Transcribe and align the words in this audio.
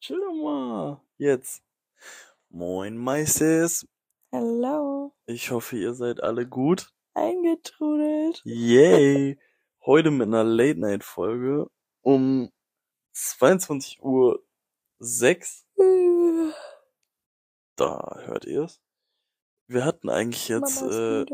Chill 0.00 0.18
doch 0.20 0.32
mal. 0.32 1.00
Jetzt. 1.16 1.62
Moin, 2.48 2.96
Meisters. 2.96 3.86
Hello. 4.32 5.14
Ich 5.26 5.52
hoffe, 5.52 5.76
ihr 5.76 5.94
seid 5.94 6.20
alle 6.20 6.44
gut. 6.44 6.92
Eingetrudelt. 7.14 8.40
Yay. 8.44 9.38
Heute 9.86 10.10
mit 10.10 10.26
einer 10.26 10.42
Late-Night-Folge 10.42 11.70
um 12.02 12.50
22 13.12 14.02
Uhr 14.02 14.44
6. 14.98 15.66
Da 17.76 18.20
hört 18.24 18.44
ihr 18.44 18.62
es. 18.64 18.80
Wir 19.68 19.84
hatten 19.84 20.08
eigentlich 20.08 20.48
jetzt, 20.48 20.82
äh, 20.82 21.24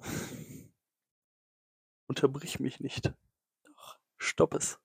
unterbrich 2.08 2.60
mich 2.60 2.80
nicht. 2.80 3.10
Doch. 3.62 3.98
Stopp 4.18 4.52
es. 4.52 4.83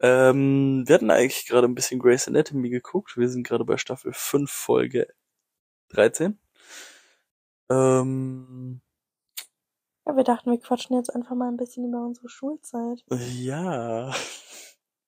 Ähm, 0.00 0.84
wir 0.86 0.94
hatten 0.94 1.10
eigentlich 1.10 1.46
gerade 1.46 1.66
ein 1.66 1.74
bisschen 1.74 2.00
Grey's 2.00 2.28
Anatomy 2.28 2.70
geguckt. 2.70 3.16
Wir 3.16 3.28
sind 3.28 3.46
gerade 3.46 3.64
bei 3.64 3.76
Staffel 3.76 4.12
5, 4.12 4.50
Folge 4.50 5.08
13. 5.90 6.38
Ähm, 7.70 8.80
Ja, 10.06 10.16
wir 10.16 10.24
dachten, 10.24 10.50
wir 10.50 10.58
quatschen 10.58 10.96
jetzt 10.96 11.14
einfach 11.14 11.34
mal 11.36 11.48
ein 11.48 11.56
bisschen 11.56 11.86
über 11.86 12.04
unsere 12.04 12.28
Schulzeit. 12.28 13.04
ja. 13.10 14.12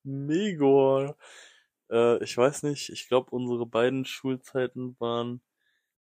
Mega. 0.05 1.17
Äh, 1.91 2.23
ich 2.25 2.37
weiß 2.37 2.63
nicht, 2.65 2.91
ich 2.91 3.09
glaube, 3.09 3.31
unsere 3.33 3.67
beiden 3.67 4.05
Schulzeiten 4.05 4.97
waren 5.01 5.43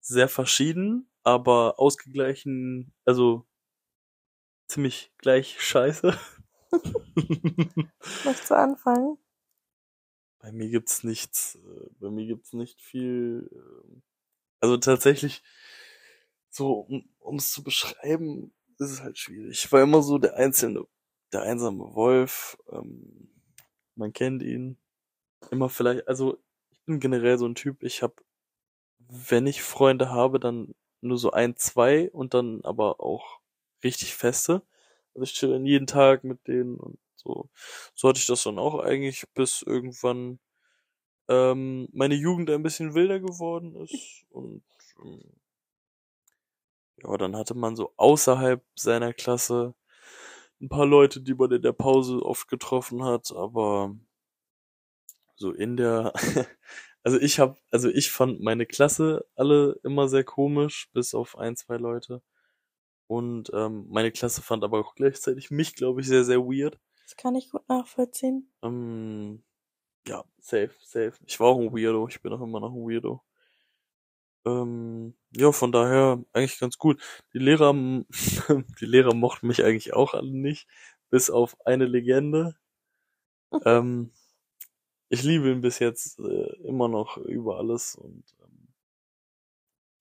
sehr 0.00 0.28
verschieden, 0.28 1.10
aber 1.24 1.78
ausgeglichen, 1.80 2.94
also 3.04 3.46
ziemlich 4.68 5.12
gleich 5.18 5.60
scheiße. 5.60 6.14
Möchtest 8.24 8.50
du 8.50 8.56
anfangen? 8.56 9.18
Bei 10.40 10.52
mir 10.52 10.68
gibt's 10.68 11.02
nichts, 11.02 11.56
äh, 11.56 11.90
bei 11.98 12.10
mir 12.10 12.26
gibt's 12.26 12.52
nicht 12.52 12.80
viel, 12.80 13.48
ähm, 13.52 14.02
also 14.60 14.76
tatsächlich, 14.78 15.42
so, 16.50 16.80
um 16.80 17.08
um's 17.18 17.52
zu 17.52 17.62
beschreiben, 17.62 18.52
ist 18.78 18.90
es 18.90 19.02
halt 19.02 19.18
schwierig. 19.18 19.64
Ich 19.64 19.72
war 19.72 19.82
immer 19.82 20.02
so 20.02 20.18
der 20.18 20.36
einzelne, 20.36 20.86
der 21.32 21.42
einsame 21.42 21.94
Wolf, 21.94 22.58
ähm, 22.70 23.30
man 23.96 24.12
kennt 24.12 24.42
ihn, 24.42 24.78
immer 25.50 25.68
vielleicht, 25.70 26.08
also 26.08 26.38
ich 26.70 26.80
bin 26.86 27.00
generell 27.00 27.38
so 27.38 27.46
ein 27.46 27.54
Typ, 27.56 27.82
ich 27.82 28.02
habe, 28.02 28.14
wenn 28.98 29.46
ich 29.46 29.62
Freunde 29.62 30.10
habe, 30.10 30.40
dann 30.40 30.74
nur 31.00 31.18
so 31.18 31.32
ein, 31.32 31.56
zwei 31.56 32.10
und 32.12 32.34
dann 32.34 32.62
aber 32.64 33.00
auch 33.00 33.40
richtig 33.84 34.14
feste. 34.14 34.62
Also 35.18 35.24
ich 35.24 35.34
chill 35.34 35.66
jeden 35.66 35.86
Tag 35.88 36.24
mit 36.24 36.46
denen 36.46 36.76
und 36.78 36.98
so. 37.16 37.50
So 37.94 38.08
hatte 38.08 38.20
ich 38.20 38.26
das 38.26 38.44
dann 38.44 38.58
auch 38.58 38.78
eigentlich, 38.78 39.24
bis 39.34 39.62
irgendwann 39.62 40.38
ähm, 41.28 41.88
meine 41.92 42.14
Jugend 42.14 42.50
ein 42.50 42.62
bisschen 42.62 42.94
wilder 42.94 43.20
geworden 43.20 43.76
ist 43.76 44.24
und 44.30 44.62
ähm, 45.04 45.22
ja, 47.02 47.16
dann 47.16 47.36
hatte 47.36 47.54
man 47.54 47.74
so 47.76 47.92
außerhalb 47.96 48.62
seiner 48.76 49.12
Klasse 49.12 49.74
ein 50.60 50.68
paar 50.68 50.86
Leute, 50.86 51.20
die 51.22 51.34
man 51.34 51.52
in 51.52 51.62
der 51.62 51.72
Pause 51.72 52.22
oft 52.24 52.48
getroffen 52.48 53.04
hat, 53.04 53.32
aber 53.32 53.96
so 55.36 55.52
in 55.52 55.76
der, 55.76 56.12
also 57.02 57.18
ich 57.18 57.38
hab, 57.40 57.58
also 57.70 57.88
ich 57.88 58.10
fand 58.10 58.40
meine 58.40 58.66
Klasse 58.66 59.24
alle 59.36 59.78
immer 59.84 60.08
sehr 60.08 60.24
komisch, 60.24 60.88
bis 60.92 61.14
auf 61.14 61.38
ein, 61.38 61.56
zwei 61.56 61.76
Leute. 61.76 62.22
Und 63.08 63.50
ähm, 63.54 63.86
meine 63.88 64.12
Klasse 64.12 64.42
fand 64.42 64.62
aber 64.62 64.78
auch 64.78 64.94
gleichzeitig 64.94 65.50
mich, 65.50 65.74
glaube 65.74 66.02
ich, 66.02 66.06
sehr, 66.06 66.24
sehr 66.24 66.40
weird. 66.40 66.78
Das 67.04 67.16
kann 67.16 67.34
ich 67.34 67.50
gut 67.50 67.66
nachvollziehen. 67.68 68.52
Ähm, 68.62 69.42
ja, 70.06 70.24
safe, 70.38 70.72
safe. 70.82 71.14
Ich 71.26 71.40
war 71.40 71.48
auch 71.48 71.58
ein 71.58 71.72
Weirdo, 71.72 72.06
ich 72.08 72.20
bin 72.22 72.32
auch 72.32 72.40
immer 72.42 72.60
noch 72.60 72.72
ein 72.74 72.86
Weirdo. 72.86 73.22
Ähm, 74.44 75.14
ja, 75.30 75.52
von 75.52 75.72
daher 75.72 76.22
eigentlich 76.32 76.58
ganz 76.58 76.78
gut. 76.78 77.00
Die 77.32 77.38
Lehrer, 77.38 77.72
die 78.80 78.86
Lehrer 78.86 79.14
mochten 79.14 79.46
mich 79.46 79.64
eigentlich 79.64 79.94
auch 79.94 80.14
alle 80.14 80.30
nicht, 80.30 80.68
bis 81.10 81.30
auf 81.30 81.56
eine 81.66 81.86
Legende. 81.86 82.54
Ähm, 83.64 84.12
ich 85.08 85.22
liebe 85.22 85.50
ihn 85.50 85.62
bis 85.62 85.78
jetzt 85.78 86.18
äh, 86.18 86.52
immer 86.64 86.88
noch 86.88 87.16
über 87.16 87.56
alles 87.58 87.94
und 87.94 88.24
ähm, 88.42 88.68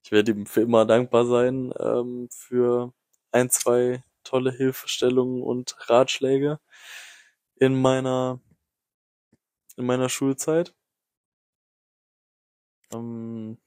ich 0.03 0.11
werde 0.11 0.31
ihm 0.31 0.45
für 0.45 0.61
immer 0.61 0.85
dankbar 0.85 1.25
sein 1.25 1.73
ähm, 1.79 2.27
für 2.29 2.93
ein, 3.31 3.49
zwei 3.49 4.03
tolle 4.23 4.51
Hilfestellungen 4.51 5.41
und 5.43 5.75
Ratschläge 5.89 6.59
in 7.55 7.79
meiner 7.81 8.39
in 9.77 9.85
meiner 9.85 10.09
Schulzeit. 10.09 10.73
Ähm, 12.93 13.57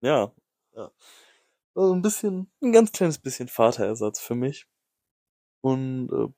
ja, 0.00 0.32
ja. 0.76 0.90
Also 1.74 1.94
ein 1.94 2.02
bisschen, 2.02 2.50
ein 2.62 2.72
ganz 2.72 2.92
kleines 2.92 3.18
bisschen 3.18 3.48
Vaterersatz 3.48 4.20
für 4.20 4.34
mich. 4.34 4.66
Und 5.62 6.10
äh, 6.12 6.28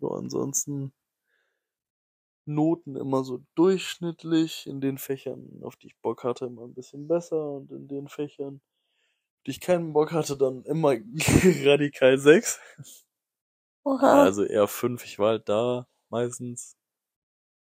ja, 0.00 0.08
ansonsten 0.10 0.92
Noten 2.46 2.94
immer 2.96 3.24
so 3.24 3.40
durchschnittlich, 3.56 4.66
in 4.68 4.80
den 4.80 4.96
Fächern, 4.98 5.60
auf 5.64 5.74
die 5.76 5.88
ich 5.88 5.98
Bock 6.00 6.22
hatte, 6.22 6.46
immer 6.46 6.62
ein 6.64 6.74
bisschen 6.74 7.08
besser 7.08 7.50
und 7.50 7.70
in 7.72 7.88
den 7.88 8.06
Fächern, 8.08 8.60
die 9.46 9.50
ich 9.52 9.60
keinen 9.60 9.92
Bock 9.92 10.12
hatte, 10.12 10.36
dann 10.36 10.62
immer 10.64 10.94
radikal 11.64 12.18
sechs. 12.18 12.60
Oha. 13.84 14.22
Also 14.24 14.44
eher 14.44 14.68
fünf, 14.68 15.04
ich 15.04 15.18
war 15.18 15.30
halt 15.30 15.48
da 15.48 15.86
meistens. 16.08 16.76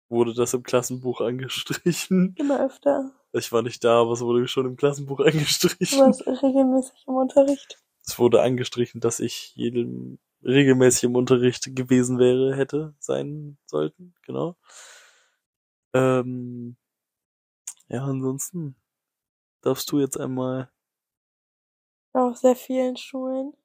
Wurde 0.10 0.34
das 0.34 0.54
im 0.56 0.64
Klassenbuch 0.64 1.22
angestrichen. 1.22 2.34
Immer 2.40 2.66
öfter. 2.66 3.12
Ich 3.32 3.52
war 3.52 3.62
nicht 3.62 3.84
da, 3.84 4.02
aber 4.02 4.14
es 4.14 4.22
wurde 4.22 4.48
schon 4.48 4.66
im 4.66 4.76
Klassenbuch 4.76 5.18
Du 5.18 5.24
angestrichen. 5.26 6.00
warst 6.00 6.26
regelmäßig 6.26 7.04
im 7.06 7.14
Unterricht. 7.14 7.78
Es 8.04 8.18
wurde 8.18 8.42
angestrichen, 8.42 9.02
dass 9.02 9.20
ich 9.20 9.54
jedem 9.56 10.18
regelmäßig 10.44 11.04
im 11.04 11.16
Unterricht 11.16 11.76
gewesen 11.76 12.18
wäre, 12.18 12.56
hätte 12.56 12.96
sein 12.98 13.60
sollten, 13.68 14.16
genau. 14.26 14.56
Ähm, 15.94 16.76
ja, 17.88 18.04
ansonsten 18.04 18.76
darfst 19.62 19.92
du 19.92 20.00
jetzt 20.00 20.20
einmal. 20.20 20.72
Auf 22.14 22.38
sehr 22.38 22.56
vielen 22.56 22.98
Schulen. 22.98 23.56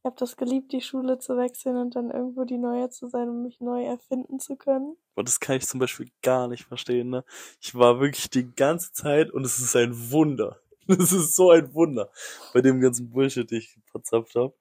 Ich 0.00 0.04
habe 0.04 0.16
das 0.16 0.36
geliebt, 0.36 0.72
die 0.72 0.80
Schule 0.80 1.18
zu 1.18 1.36
wechseln 1.36 1.76
und 1.76 1.96
dann 1.96 2.10
irgendwo 2.10 2.44
die 2.44 2.58
neue 2.58 2.90
zu 2.90 3.08
sein, 3.08 3.28
um 3.28 3.42
mich 3.42 3.60
neu 3.60 3.84
erfinden 3.84 4.38
zu 4.40 4.56
können. 4.56 4.96
Aber 5.14 5.24
das 5.24 5.40
kann 5.40 5.56
ich 5.56 5.66
zum 5.66 5.78
Beispiel 5.80 6.10
gar 6.22 6.48
nicht 6.48 6.64
verstehen, 6.64 7.10
ne? 7.10 7.24
Ich 7.60 7.74
war 7.74 8.00
wirklich 8.00 8.30
die 8.30 8.50
ganze 8.54 8.92
Zeit 8.92 9.30
und 9.30 9.44
es 9.44 9.58
ist 9.58 9.76
ein 9.76 10.10
Wunder. 10.10 10.58
Es 10.88 11.12
ist 11.12 11.36
so 11.36 11.50
ein 11.52 11.72
Wunder 11.74 12.10
bei 12.52 12.60
dem 12.60 12.80
ganzen 12.80 13.08
Bullshit, 13.10 13.48
den 13.48 13.58
ich 13.58 13.78
verzapft 13.86 14.34
habe. 14.34 14.52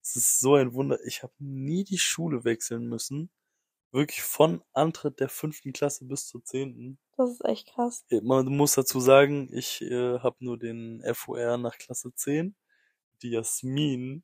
Es 0.00 0.14
ist 0.16 0.38
so 0.38 0.54
ein 0.54 0.72
Wunder. 0.72 0.98
Ich 1.04 1.22
habe 1.24 1.32
nie 1.40 1.82
die 1.84 1.98
Schule 1.98 2.44
wechseln 2.44 2.88
müssen. 2.88 3.28
Wirklich 3.92 4.22
von 4.22 4.62
Antritt 4.72 5.20
der 5.20 5.28
fünften 5.30 5.72
Klasse 5.72 6.04
bis 6.06 6.28
zur 6.28 6.44
zehnten. 6.44 6.98
Das 7.16 7.30
ist 7.30 7.44
echt 7.44 7.68
krass. 7.74 8.04
Man 8.22 8.46
muss 8.46 8.74
dazu 8.74 9.00
sagen, 9.00 9.48
ich 9.52 9.82
äh, 9.82 10.18
habe 10.18 10.36
nur 10.40 10.58
den 10.58 11.02
FOR 11.14 11.56
nach 11.58 11.78
Klasse 11.78 12.12
10. 12.14 12.54
Die 13.22 13.30
Jasmin, 13.30 14.22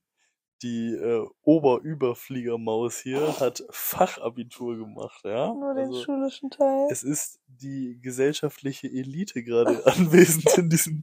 die 0.63 0.93
äh, 0.95 1.27
Oberüberfliegermaus 1.43 2.99
hier, 2.99 3.39
hat 3.41 3.63
Fachabitur 3.71 4.77
gemacht, 4.77 5.23
ja? 5.25 5.55
Nur 5.55 5.75
den 5.75 5.89
Also, 5.89 6.03
schulischen 6.03 6.51
Teil. 6.51 6.89
es 6.91 7.03
ist 7.03 7.41
die 7.47 7.99
gesellschaftliche 8.03 8.89
Elite 8.89 9.43
gerade 9.43 9.85
anwesend 9.87 10.59
in 10.59 10.69
diesem. 10.69 11.03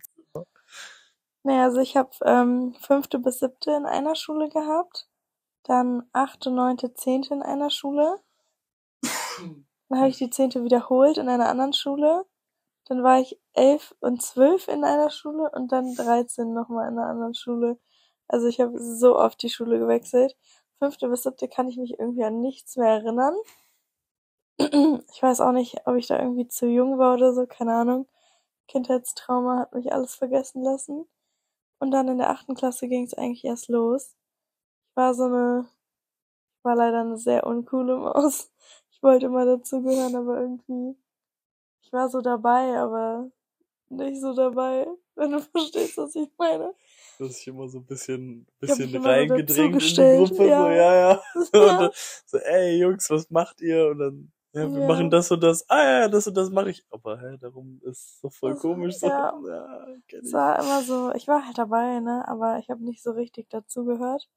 Naja, 1.44 1.64
also 1.64 1.80
ich 1.80 1.96
habe 1.96 2.12
ähm, 2.26 2.76
fünfte 2.82 3.20
bis 3.20 3.40
siebte 3.40 3.72
in 3.72 3.86
einer 3.86 4.16
Schule 4.16 4.50
gehabt, 4.50 5.08
dann 5.64 6.04
achte, 6.12 6.52
neunte, 6.52 6.94
zehnte 6.94 7.34
in 7.34 7.42
einer 7.42 7.70
Schule. 7.70 8.20
Dann 9.90 10.00
habe 10.00 10.10
ich 10.10 10.18
die 10.18 10.30
zehnte 10.30 10.64
wiederholt 10.64 11.18
in 11.18 11.30
einer 11.30 11.50
anderen 11.50 11.74
Schule. 11.74 12.26
Dann 12.86 13.04
war 13.04 13.20
ich 13.20 13.40
elf 13.54 13.96
und 14.02 14.22
zwölf 14.22 14.68
in 14.68 14.84
einer 14.84 15.10
Schule 15.10 15.52
und 15.54 15.72
dann 15.72 15.96
dreizehn 15.96 16.54
nochmal 16.54 16.90
in 16.92 17.00
einer 17.00 17.10
anderen 17.10 17.36
Schule. 17.36 17.80
Also 18.28 18.48
ich 18.48 18.60
habe 18.62 18.80
so 18.80 19.18
oft 19.18 19.42
die 19.44 19.50
Schule 19.50 19.80
gewechselt. 19.80 20.38
Fünfte 20.80 21.10
bis 21.10 21.24
siebte 21.24 21.48
kann 21.50 21.68
ich 21.70 21.78
mich 21.78 22.00
irgendwie 22.00 22.24
an 22.26 22.42
nichts 22.42 22.78
mehr 22.78 22.90
erinnern. 22.90 23.36
Ich 25.14 25.22
weiß 25.24 25.42
auch 25.42 25.52
nicht, 25.52 25.78
ob 25.86 25.96
ich 25.96 26.08
da 26.08 26.20
irgendwie 26.20 26.48
zu 26.48 26.68
jung 26.68 26.98
war 26.98 27.16
oder 27.16 27.34
so, 27.34 27.46
keine 27.48 27.74
Ahnung. 27.76 28.08
Kindheitstrauma 28.68 29.60
hat 29.60 29.74
mich 29.74 29.94
alles 29.94 30.16
vergessen 30.16 30.64
lassen. 30.64 31.06
Und 31.80 31.92
dann 31.92 32.08
in 32.10 32.18
der 32.20 32.30
achten 32.32 32.56
Klasse 32.56 32.88
ging 32.88 33.06
es 33.06 33.14
eigentlich 33.16 33.46
erst 33.46 33.70
los. 33.70 34.16
Ich 34.92 34.98
war 34.98 35.14
so 35.16 35.26
eine, 35.26 35.68
war 36.64 36.76
leider 36.76 37.02
eine 37.02 37.18
sehr 37.18 37.48
uncoole 37.48 37.98
Maus. 37.98 38.52
Ich 38.98 39.04
wollte 39.04 39.28
immer 39.28 39.46
dazugehören, 39.46 40.16
aber 40.16 40.42
irgendwie, 40.42 40.98
ich 41.84 41.94
war 41.94 42.10
so 42.10 42.20
dabei, 42.20 42.76
aber 42.80 43.30
nicht 43.90 44.20
so 44.20 44.34
dabei, 44.34 44.88
wenn 45.16 45.32
du 45.34 45.40
verstehst, 45.52 45.98
was 45.98 46.16
ich 46.16 46.30
meine. 46.38 46.74
Du 47.20 47.26
hast 47.26 47.38
dich 47.38 47.48
immer 47.48 47.68
so 47.70 47.78
ein 47.78 47.86
bisschen, 47.86 48.48
bisschen 48.60 48.90
so 48.92 48.98
reingedrängt 48.98 49.82
in 49.84 49.96
die 49.96 50.18
Gruppe, 50.18 50.36
so, 50.36 50.44
ja. 50.44 50.72
ja, 50.74 50.96
ja. 50.96 51.22
Ja. 51.54 51.86
Und 51.86 51.94
so, 52.26 52.38
ey, 52.40 52.80
Jungs, 52.80 53.08
was 53.12 53.30
macht 53.30 53.62
ihr? 53.62 53.88
Und 53.90 54.00
dann 54.00 54.32
Ja, 54.54 54.72
wir 54.74 54.82
Ja. 54.82 54.88
machen 54.88 55.12
das 55.12 55.30
und 55.30 55.44
das. 55.44 55.64
Ah 55.70 55.84
ja, 56.02 56.08
das 56.08 56.26
und 56.26 56.36
das 56.36 56.50
mache 56.50 56.72
ich. 56.72 56.84
Aber 56.90 57.20
hä, 57.22 57.38
darum 57.40 57.80
ist 57.84 58.20
so 58.20 58.32
voll 58.32 58.54
Das- 58.54 58.62
komisch. 58.62 58.98
So. 58.98 59.08
ja. 59.08 59.32
Ja, 59.48 59.88
Es 60.24 60.34
war 60.34 60.58
immer 60.60 60.82
so, 60.82 61.12
ich 61.14 61.28
war 61.28 61.46
halt 61.46 61.58
dabei, 61.60 62.00
ne, 62.00 62.28
aber 62.28 62.58
ich 62.58 62.70
habe 62.72 62.84
nicht 62.84 63.04
so 63.04 63.12
richtig 63.12 63.48
dazugehört. 63.52 64.28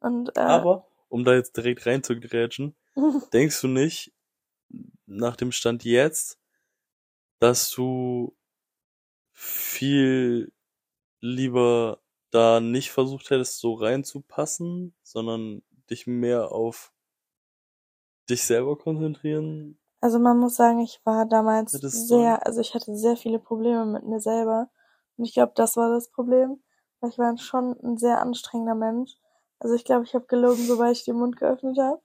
Und 0.00 0.36
äh, 0.36 0.40
Aber, 0.40 0.86
um 1.08 1.24
da 1.24 1.34
jetzt 1.34 1.56
direkt 1.56 1.84
reinzugrätschen, 1.86 2.76
denkst 3.32 3.60
du 3.60 3.68
nicht, 3.68 4.12
nach 5.06 5.36
dem 5.36 5.52
Stand 5.52 5.84
jetzt, 5.84 6.38
dass 7.40 7.70
du 7.70 8.34
viel 9.32 10.52
lieber 11.20 12.00
da 12.30 12.60
nicht 12.60 12.90
versucht 12.92 13.30
hättest, 13.30 13.58
so 13.58 13.74
reinzupassen, 13.74 14.94
sondern 15.02 15.62
dich 15.90 16.06
mehr 16.06 16.52
auf 16.52 16.92
dich 18.28 18.42
selber 18.44 18.76
konzentrieren? 18.76 19.78
Also 20.00 20.18
man 20.18 20.38
muss 20.38 20.56
sagen, 20.56 20.80
ich 20.80 21.00
war 21.04 21.26
damals 21.26 21.72
sehr, 21.72 22.44
also 22.46 22.60
ich 22.60 22.74
hatte 22.74 22.96
sehr 22.96 23.16
viele 23.16 23.38
Probleme 23.38 23.86
mit 23.86 24.04
mir 24.04 24.20
selber. 24.20 24.68
Und 25.16 25.24
ich 25.24 25.34
glaube, 25.34 25.52
das 25.54 25.76
war 25.76 25.90
das 25.90 26.10
Problem, 26.10 26.60
weil 27.00 27.10
ich 27.10 27.18
war 27.18 27.36
schon 27.38 27.76
ein 27.82 27.98
sehr 27.98 28.20
anstrengender 28.20 28.74
Mensch. 28.74 29.16
Also 29.60 29.76
ich 29.76 29.84
glaube, 29.84 30.04
ich 30.04 30.14
habe 30.14 30.26
gelogen, 30.26 30.66
sobald 30.66 30.96
ich 30.96 31.04
den 31.04 31.16
Mund 31.16 31.36
geöffnet 31.36 31.78
habe. 31.78 32.00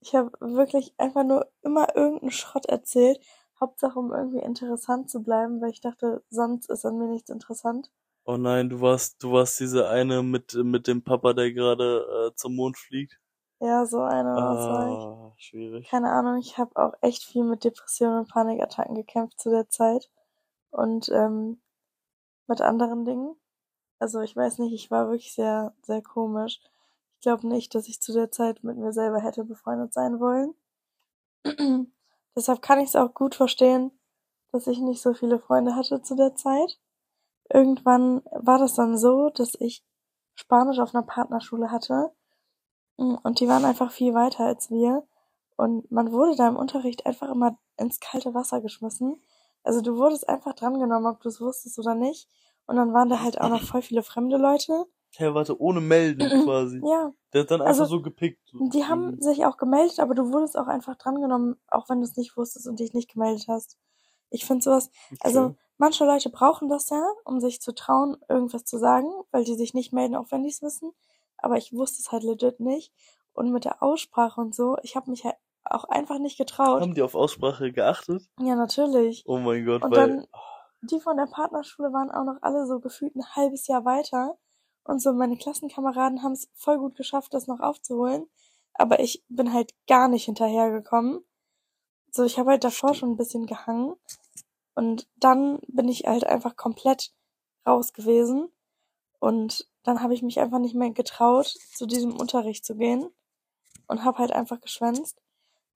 Ich 0.00 0.14
habe 0.14 0.30
wirklich 0.40 0.94
einfach 0.98 1.24
nur 1.24 1.50
immer 1.62 1.94
irgendeinen 1.94 2.30
Schrott 2.30 2.66
erzählt, 2.66 3.20
Hauptsache 3.60 3.98
um 3.98 4.12
irgendwie 4.12 4.40
interessant 4.40 5.10
zu 5.10 5.22
bleiben, 5.22 5.60
weil 5.60 5.70
ich 5.70 5.80
dachte, 5.80 6.22
sonst 6.30 6.70
ist 6.70 6.86
an 6.86 6.96
mir 6.98 7.08
nichts 7.08 7.30
interessant. 7.30 7.90
Oh 8.24 8.36
nein, 8.36 8.68
du 8.68 8.80
warst, 8.80 9.22
du 9.22 9.32
warst 9.32 9.60
diese 9.60 9.88
eine 9.88 10.22
mit, 10.22 10.54
mit 10.54 10.86
dem 10.86 11.02
Papa, 11.02 11.32
der 11.32 11.52
gerade 11.52 12.30
äh, 12.30 12.34
zum 12.34 12.56
Mond 12.56 12.78
fliegt. 12.78 13.18
Ja, 13.60 13.84
so 13.84 14.00
eine 14.00 14.30
was 14.30 14.66
war 14.68 14.88
ich. 14.88 15.04
Ah, 15.04 15.34
schwierig. 15.36 15.88
Keine 15.88 16.10
Ahnung, 16.10 16.38
ich 16.38 16.56
habe 16.56 16.74
auch 16.76 16.94
echt 17.02 17.24
viel 17.24 17.44
mit 17.44 17.64
Depressionen 17.64 18.20
und 18.20 18.28
Panikattacken 18.30 18.94
gekämpft 18.94 19.38
zu 19.38 19.50
der 19.50 19.68
Zeit. 19.68 20.10
Und 20.70 21.10
ähm, 21.10 21.60
mit 22.46 22.60
anderen 22.60 23.04
Dingen. 23.04 23.36
Also 23.98 24.20
ich 24.20 24.34
weiß 24.34 24.58
nicht, 24.58 24.72
ich 24.72 24.90
war 24.90 25.08
wirklich 25.08 25.34
sehr, 25.34 25.74
sehr 25.82 26.02
komisch. 26.02 26.60
Ich 27.20 27.22
glaube 27.24 27.46
nicht, 27.46 27.74
dass 27.74 27.86
ich 27.86 28.00
zu 28.00 28.14
der 28.14 28.30
Zeit 28.30 28.64
mit 28.64 28.78
mir 28.78 28.94
selber 28.94 29.20
hätte 29.20 29.44
befreundet 29.44 29.92
sein 29.92 30.20
wollen. 30.20 30.54
Deshalb 32.34 32.62
kann 32.62 32.80
ich 32.80 32.88
es 32.88 32.96
auch 32.96 33.12
gut 33.12 33.34
verstehen, 33.34 33.90
dass 34.52 34.66
ich 34.66 34.78
nicht 34.78 35.02
so 35.02 35.12
viele 35.12 35.38
Freunde 35.38 35.76
hatte 35.76 36.00
zu 36.00 36.14
der 36.16 36.34
Zeit. 36.34 36.80
Irgendwann 37.52 38.22
war 38.32 38.58
das 38.58 38.72
dann 38.72 38.96
so, 38.96 39.28
dass 39.28 39.52
ich 39.60 39.84
Spanisch 40.34 40.78
auf 40.78 40.94
einer 40.94 41.02
Partnerschule 41.02 41.70
hatte. 41.70 42.10
Mm, 42.96 43.16
Und 43.22 43.40
die 43.40 43.48
waren 43.48 43.66
einfach 43.66 43.92
viel 43.92 44.14
weiter 44.14 44.46
als 44.46 44.70
wir. 44.70 45.06
Und 45.56 45.92
man 45.92 46.12
wurde 46.12 46.36
da 46.36 46.48
im 46.48 46.56
Unterricht 46.56 47.04
einfach 47.04 47.28
immer 47.28 47.58
ins 47.76 48.00
kalte 48.00 48.32
Wasser 48.32 48.62
geschmissen. 48.62 49.22
Also 49.62 49.82
du 49.82 49.98
wurdest 49.98 50.26
einfach 50.26 50.54
drangenommen, 50.54 51.12
ob 51.12 51.20
du 51.20 51.28
es 51.28 51.42
wusstest 51.42 51.78
oder 51.78 51.94
nicht. 51.94 52.30
Und 52.66 52.76
dann 52.76 52.94
waren 52.94 53.10
da 53.10 53.20
halt 53.20 53.38
auch 53.42 53.50
noch 53.50 53.62
voll 53.62 53.82
viele 53.82 54.02
fremde 54.02 54.38
Leute. 54.38 54.86
Warte, 55.18 55.60
ohne 55.60 55.80
melden 55.80 56.30
quasi. 56.44 56.80
Ja, 56.84 57.12
Der 57.32 57.42
hat 57.42 57.50
dann 57.50 57.60
Also, 57.62 57.82
einfach 57.82 57.90
so 57.90 58.02
gepickt. 58.02 58.40
die 58.72 58.84
haben 58.84 59.20
sich 59.20 59.44
auch 59.44 59.56
gemeldet, 59.56 60.00
aber 60.00 60.14
du 60.14 60.32
wurdest 60.32 60.56
auch 60.56 60.66
einfach 60.66 60.96
drangenommen, 60.96 61.60
auch 61.68 61.88
wenn 61.88 61.98
du 62.00 62.04
es 62.04 62.16
nicht 62.16 62.36
wusstest 62.36 62.66
und 62.66 62.80
dich 62.80 62.92
nicht 62.92 63.10
gemeldet 63.12 63.46
hast. 63.48 63.76
Ich 64.30 64.44
finde 64.44 64.62
sowas, 64.62 64.90
also 65.20 65.46
Okay. 65.46 65.56
manche 65.78 66.04
Leute 66.04 66.30
brauchen 66.30 66.68
das 66.68 66.88
ja, 66.90 67.02
um 67.24 67.40
sich 67.40 67.60
zu 67.60 67.74
trauen, 67.74 68.16
irgendwas 68.28 68.64
zu 68.64 68.78
sagen, 68.78 69.08
weil 69.32 69.44
die 69.44 69.54
sich 69.56 69.74
nicht 69.74 69.92
melden, 69.92 70.14
auch 70.16 70.30
wenn 70.30 70.42
die 70.42 70.48
es 70.50 70.62
wissen. 70.62 70.92
Aber 71.38 71.56
ich 71.56 71.72
wusste 71.72 72.00
es 72.00 72.12
halt 72.12 72.22
legit 72.22 72.60
nicht. 72.60 72.92
Und 73.32 73.50
mit 73.52 73.64
der 73.64 73.82
Aussprache 73.82 74.40
und 74.40 74.54
so, 74.54 74.76
ich 74.82 74.96
habe 74.96 75.10
mich 75.10 75.24
halt 75.24 75.36
auch 75.64 75.84
einfach 75.84 76.18
nicht 76.18 76.36
getraut. 76.38 76.82
Haben 76.82 76.94
die 76.94 77.02
auf 77.02 77.14
Aussprache 77.14 77.72
geachtet? 77.72 78.22
Ja, 78.40 78.54
natürlich. 78.56 79.24
Oh 79.26 79.38
mein 79.38 79.64
Gott, 79.64 79.82
Und 79.82 79.92
weil. 79.92 80.08
dann, 80.08 80.26
die 80.82 81.00
von 81.00 81.16
der 81.16 81.26
Partnerschule 81.26 81.92
waren 81.92 82.10
auch 82.10 82.24
noch 82.24 82.38
alle 82.42 82.66
so 82.66 82.80
gefühlt 82.80 83.14
ein 83.14 83.24
halbes 83.36 83.66
Jahr 83.66 83.84
weiter. 83.84 84.36
Und 84.90 85.00
so 85.00 85.12
meine 85.12 85.36
Klassenkameraden 85.36 86.24
haben 86.24 86.32
es 86.32 86.48
voll 86.52 86.76
gut 86.78 86.96
geschafft, 86.96 87.32
das 87.32 87.46
noch 87.46 87.60
aufzuholen. 87.60 88.26
Aber 88.74 88.98
ich 88.98 89.24
bin 89.28 89.52
halt 89.52 89.72
gar 89.86 90.08
nicht 90.08 90.24
hinterhergekommen. 90.24 91.24
So, 92.10 92.24
ich 92.24 92.40
habe 92.40 92.50
halt 92.50 92.64
davor 92.64 92.94
schon 92.94 93.12
ein 93.12 93.16
bisschen 93.16 93.46
gehangen. 93.46 93.94
Und 94.74 95.06
dann 95.14 95.60
bin 95.68 95.86
ich 95.86 96.06
halt 96.08 96.24
einfach 96.24 96.56
komplett 96.56 97.12
raus 97.64 97.92
gewesen. 97.92 98.48
Und 99.20 99.70
dann 99.84 100.02
habe 100.02 100.12
ich 100.12 100.22
mich 100.22 100.40
einfach 100.40 100.58
nicht 100.58 100.74
mehr 100.74 100.90
getraut, 100.90 101.46
zu 101.76 101.86
diesem 101.86 102.16
Unterricht 102.16 102.64
zu 102.64 102.74
gehen. 102.74 103.10
Und 103.86 104.02
habe 104.02 104.18
halt 104.18 104.32
einfach 104.32 104.60
geschwänzt. 104.60 105.22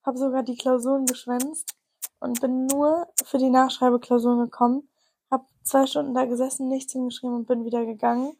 Habe 0.05 0.19
sogar 0.19 0.43
die 0.43 0.57
Klausuren 0.57 1.07
geschwänzt 1.07 1.77
und 2.19 2.41
bin 2.41 2.67
nur 2.67 3.07
für 3.25 3.39
die 3.39 3.51
Nachschreibeklausuren 3.51 4.41
gekommen, 4.41 4.89
habe 5.31 5.45
zwei 5.63 5.87
Stunden 5.87 6.15
da 6.15 6.25
gesessen, 6.25 6.67
nichts 6.67 6.93
hingeschrieben 6.93 7.37
und 7.37 7.47
bin 7.47 7.65
wieder 7.65 7.87
gegangen, 7.87 8.37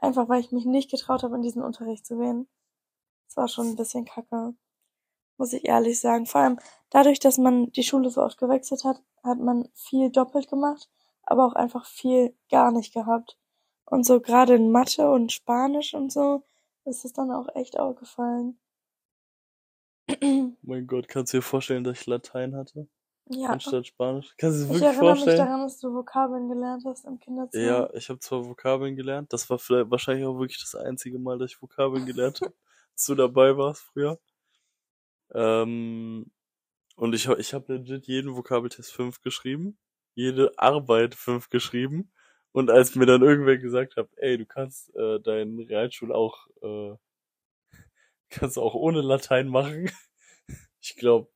einfach 0.00 0.28
weil 0.28 0.40
ich 0.40 0.52
mich 0.52 0.64
nicht 0.64 0.90
getraut 0.90 1.22
habe, 1.22 1.36
in 1.36 1.42
diesen 1.42 1.62
Unterricht 1.62 2.06
zu 2.06 2.18
gehen. 2.18 2.48
Das 3.26 3.36
war 3.36 3.48
schon 3.48 3.68
ein 3.68 3.76
bisschen 3.76 4.04
kacke, 4.04 4.54
muss 5.36 5.52
ich 5.52 5.64
ehrlich 5.66 6.00
sagen. 6.00 6.26
Vor 6.26 6.40
allem 6.40 6.58
dadurch, 6.90 7.20
dass 7.20 7.38
man 7.38 7.70
die 7.72 7.82
Schule 7.82 8.10
so 8.10 8.22
oft 8.22 8.38
gewechselt 8.38 8.84
hat, 8.84 9.02
hat 9.22 9.38
man 9.38 9.68
viel 9.74 10.10
doppelt 10.10 10.48
gemacht, 10.48 10.88
aber 11.22 11.46
auch 11.46 11.54
einfach 11.54 11.86
viel 11.86 12.34
gar 12.50 12.72
nicht 12.72 12.94
gehabt. 12.94 13.36
Und 13.84 14.04
so 14.04 14.20
gerade 14.20 14.54
in 14.54 14.70
Mathe 14.70 15.10
und 15.10 15.32
Spanisch 15.32 15.94
und 15.94 16.12
so 16.12 16.42
ist 16.84 17.04
es 17.04 17.12
dann 17.12 17.30
auch 17.30 17.54
echt 17.54 17.78
aufgefallen. 17.78 18.58
Mein 20.62 20.86
Gott, 20.86 21.08
kannst 21.08 21.32
du 21.32 21.38
dir 21.38 21.42
vorstellen, 21.42 21.84
dass 21.84 22.00
ich 22.00 22.06
Latein 22.06 22.56
hatte? 22.56 22.88
Ja. 23.30 23.48
Anstatt 23.50 23.86
Spanisch? 23.86 24.34
Kannst 24.36 24.58
du 24.58 24.64
dir 24.64 24.74
Ich 24.74 24.80
wirklich 24.80 24.96
erinnere 24.96 25.14
mich 25.14 25.24
vorstellen? 25.24 25.38
daran, 25.38 25.60
dass 25.62 25.78
du 25.78 25.94
Vokabeln 25.94 26.48
gelernt 26.48 26.84
hast 26.84 27.04
im 27.04 27.18
Kinderzimmer. 27.18 27.64
Ja, 27.66 27.90
ich 27.94 28.08
habe 28.08 28.20
zwar 28.20 28.44
Vokabeln 28.46 28.96
gelernt, 28.96 29.32
das 29.32 29.48
war 29.50 29.58
vielleicht 29.58 29.90
wahrscheinlich 29.90 30.26
auch 30.26 30.38
wirklich 30.38 30.60
das 30.60 30.74
einzige 30.74 31.18
Mal, 31.18 31.38
dass 31.38 31.52
ich 31.52 31.62
Vokabeln 31.62 32.06
gelernt 32.06 32.40
habe, 32.40 32.52
als 32.92 33.06
du 33.06 33.14
dabei 33.14 33.56
warst 33.56 33.82
früher. 33.82 34.18
Ähm, 35.34 36.30
und 36.96 37.14
ich, 37.14 37.28
ich 37.28 37.54
habe 37.54 37.74
legit 37.74 38.06
jeden 38.06 38.36
Vokabeltest 38.36 38.92
5 38.92 39.22
geschrieben, 39.22 39.78
jede 40.14 40.52
Arbeit 40.58 41.14
5 41.14 41.50
geschrieben. 41.50 42.12
Und 42.52 42.70
als 42.70 42.94
mir 42.96 43.06
dann 43.06 43.22
irgendwer 43.22 43.58
gesagt 43.58 43.96
hat, 43.96 44.08
ey, 44.16 44.38
du 44.38 44.46
kannst 44.46 44.94
äh, 44.96 45.20
deinen 45.20 45.60
Realschul 45.60 46.12
auch, 46.12 46.48
äh, 46.62 46.96
kannst 48.30 48.58
auch 48.58 48.74
ohne 48.74 49.00
Latein 49.02 49.48
machen. 49.48 49.90
Ich 50.80 50.96
glaube, 50.96 51.30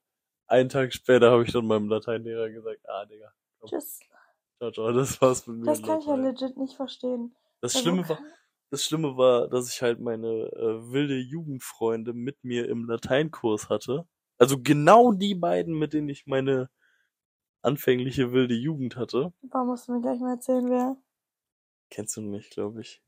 einen 0.53 0.69
Tag 0.69 0.93
später 0.93 1.31
habe 1.31 1.45
ich 1.45 1.53
dann 1.53 1.67
meinem 1.67 1.89
Lateinlehrer 1.89 2.51
gesagt, 2.51 2.87
ah, 2.89 3.07
Digga, 3.07 3.33
Tschüss. 3.67 4.01
ciao, 4.59 4.71
ciao, 4.71 4.93
das 4.93 5.21
war's 5.21 5.47
mit 5.47 5.59
mir. 5.59 5.65
Das 5.65 5.83
kann 5.83 5.99
ich 5.99 6.07
ja 6.07 6.15
legit 6.15 6.57
nicht 6.59 6.77
verstehen. 6.77 7.35
Das 7.63 7.75
Weil 7.75 7.83
Schlimme 7.83 8.09
war, 8.09 8.19
das 8.71 8.85
Schlimme 8.85 9.17
war, 9.17 9.49
dass 9.49 9.73
ich 9.73 9.81
halt 9.81 10.01
meine 10.01 10.29
äh, 10.29 10.93
wilde 10.93 11.17
Jugendfreunde 11.17 12.13
mit 12.13 12.45
mir 12.45 12.69
im 12.69 12.85
Lateinkurs 12.85 13.71
hatte. 13.71 14.07
Also 14.39 14.61
genau 14.63 15.13
die 15.13 15.35
beiden, 15.35 15.79
mit 15.79 15.95
denen 15.95 16.11
ich 16.11 16.27
meine 16.27 16.69
anfängliche 17.63 18.33
wilde 18.33 18.55
Jugend 18.55 18.97
hatte. 18.97 19.33
Warum 19.43 19.69
musst 19.69 19.89
du 19.89 19.93
mir 19.93 20.03
gleich 20.03 20.21
mal 20.21 20.35
erzählen, 20.35 20.69
wer? 20.69 20.97
Kennst 21.89 22.17
du 22.17 22.21
nicht, 22.21 22.51
glaube 22.51 22.81
ich. 22.83 23.03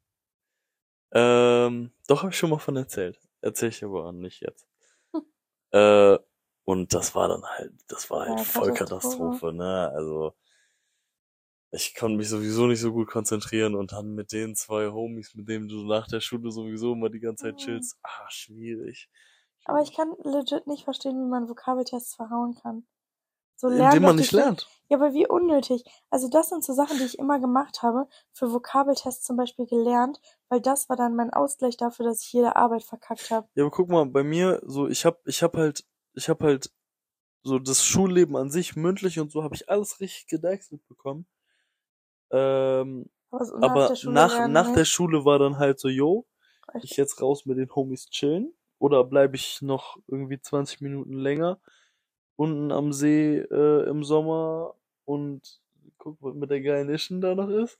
Ähm, 1.12 1.92
doch 2.06 2.22
habe 2.22 2.30
ich 2.30 2.38
schon 2.38 2.50
mal 2.50 2.58
von 2.58 2.76
erzählt. 2.76 3.20
Erzähl 3.40 3.68
ich 3.68 3.84
aber 3.84 4.12
nicht 4.12 4.40
jetzt. 4.40 4.66
äh, 5.72 6.18
und 6.64 6.94
das 6.94 7.14
war 7.14 7.28
dann 7.28 7.44
halt, 7.44 7.72
das 7.88 8.10
war 8.10 8.26
halt 8.26 8.40
Ja, 8.40 8.44
voll 8.44 8.72
Katastrophe. 8.72 9.52
Ne? 9.52 9.90
Also 9.94 10.34
ich 11.70 11.94
konnte 11.94 12.16
mich 12.16 12.28
sowieso 12.30 12.66
nicht 12.66 12.80
so 12.80 12.90
gut 12.92 13.08
konzentrieren 13.08 13.74
und 13.74 13.92
dann 13.92 14.14
mit 14.14 14.32
den 14.32 14.54
zwei 14.56 14.90
Homies, 14.90 15.34
mit 15.34 15.46
denen 15.48 15.68
du 15.68 15.84
nach 15.86 16.06
der 16.08 16.20
Schule 16.20 16.50
sowieso 16.50 16.92
immer 16.94 17.10
die 17.10 17.20
ganze 17.20 17.48
Zeit 17.48 17.56
Mhm. 17.56 17.58
chillst, 17.58 17.98
ah, 18.02 18.26
schwierig. 18.30 19.10
Aber 19.66 19.82
ich 19.82 19.92
kann 19.92 20.14
legit 20.22 20.66
nicht 20.66 20.84
verstehen, 20.84 21.20
wie 21.20 21.28
man 21.28 21.50
Vokabeltests 21.50 22.14
verhauen 22.14 22.54
kann. 22.54 22.86
So 23.56 23.68
Indem 23.68 24.04
man 24.04 24.16
nicht 24.16 24.32
lernt. 24.32 24.66
Ja, 24.88 24.96
aber 24.98 25.14
wie 25.14 25.28
unnötig. 25.28 25.84
Also 26.10 26.28
das 26.28 26.50
sind 26.50 26.64
so 26.64 26.72
Sachen, 26.74 26.98
die 26.98 27.04
ich 27.06 27.18
immer 27.18 27.40
gemacht 27.40 27.82
habe, 27.82 28.08
für 28.32 28.52
Vokabeltests 28.52 29.24
zum 29.24 29.36
Beispiel 29.36 29.66
gelernt, 29.66 30.20
weil 30.48 30.60
das 30.62 30.88
war 30.88 30.96
dann 30.96 31.16
mein 31.16 31.32
Ausgleich 31.32 31.76
dafür, 31.76 32.06
dass 32.06 32.22
ich 32.24 32.32
jede 32.32 32.56
Arbeit 32.56 32.84
verkackt 32.84 33.30
habe. 33.30 33.48
Ja, 33.54 33.64
aber 33.64 33.70
guck 33.70 33.88
mal, 33.88 34.06
bei 34.06 34.22
mir, 34.24 34.60
so, 34.64 34.88
ich 34.88 35.04
hab, 35.04 35.26
ich 35.26 35.42
hab 35.42 35.56
halt, 35.56 35.84
ich 36.14 36.28
hab 36.28 36.42
halt 36.42 36.72
so 37.44 37.58
das 37.58 37.84
Schulleben 37.84 38.36
an 38.36 38.50
sich 38.50 38.76
mündlich 38.76 39.20
und 39.20 39.32
so 39.32 39.42
habe 39.44 39.54
ich 39.56 39.70
alles 39.70 40.00
richtig 40.00 40.26
gedeichselt 40.28 40.86
bekommen. 40.88 41.26
Ähm, 42.30 43.10
Aber, 43.30 43.44
so 43.44 43.56
aber 43.60 43.86
der 43.88 43.96
nach, 44.02 44.46
nach 44.46 44.72
der. 44.72 44.84
Schule 44.84 45.24
war 45.24 45.38
dann 45.38 45.58
halt 45.58 45.78
so, 45.78 45.88
yo, 45.88 46.26
Echt? 46.74 46.84
ich 46.84 46.96
jetzt 46.96 47.20
raus 47.22 47.46
mit 47.46 47.58
den 47.58 47.74
Homies 47.74 48.08
chillen 48.10 48.54
oder 48.78 49.04
bleibe 49.04 49.36
ich 49.36 49.62
noch 49.62 49.98
irgendwie 50.06 50.40
20 50.40 50.80
Minuten 50.80 51.14
länger 51.14 51.60
unten 52.36 52.72
am 52.72 52.92
See 52.92 53.38
äh, 53.38 53.88
im 53.88 54.04
Sommer 54.04 54.74
und 55.04 55.60
guck, 55.98 56.18
was 56.22 56.34
mit 56.34 56.50
der 56.50 56.62
geilen 56.62 56.90
Ischen 56.90 57.20
da 57.20 57.34
noch 57.34 57.48
ist. 57.50 57.78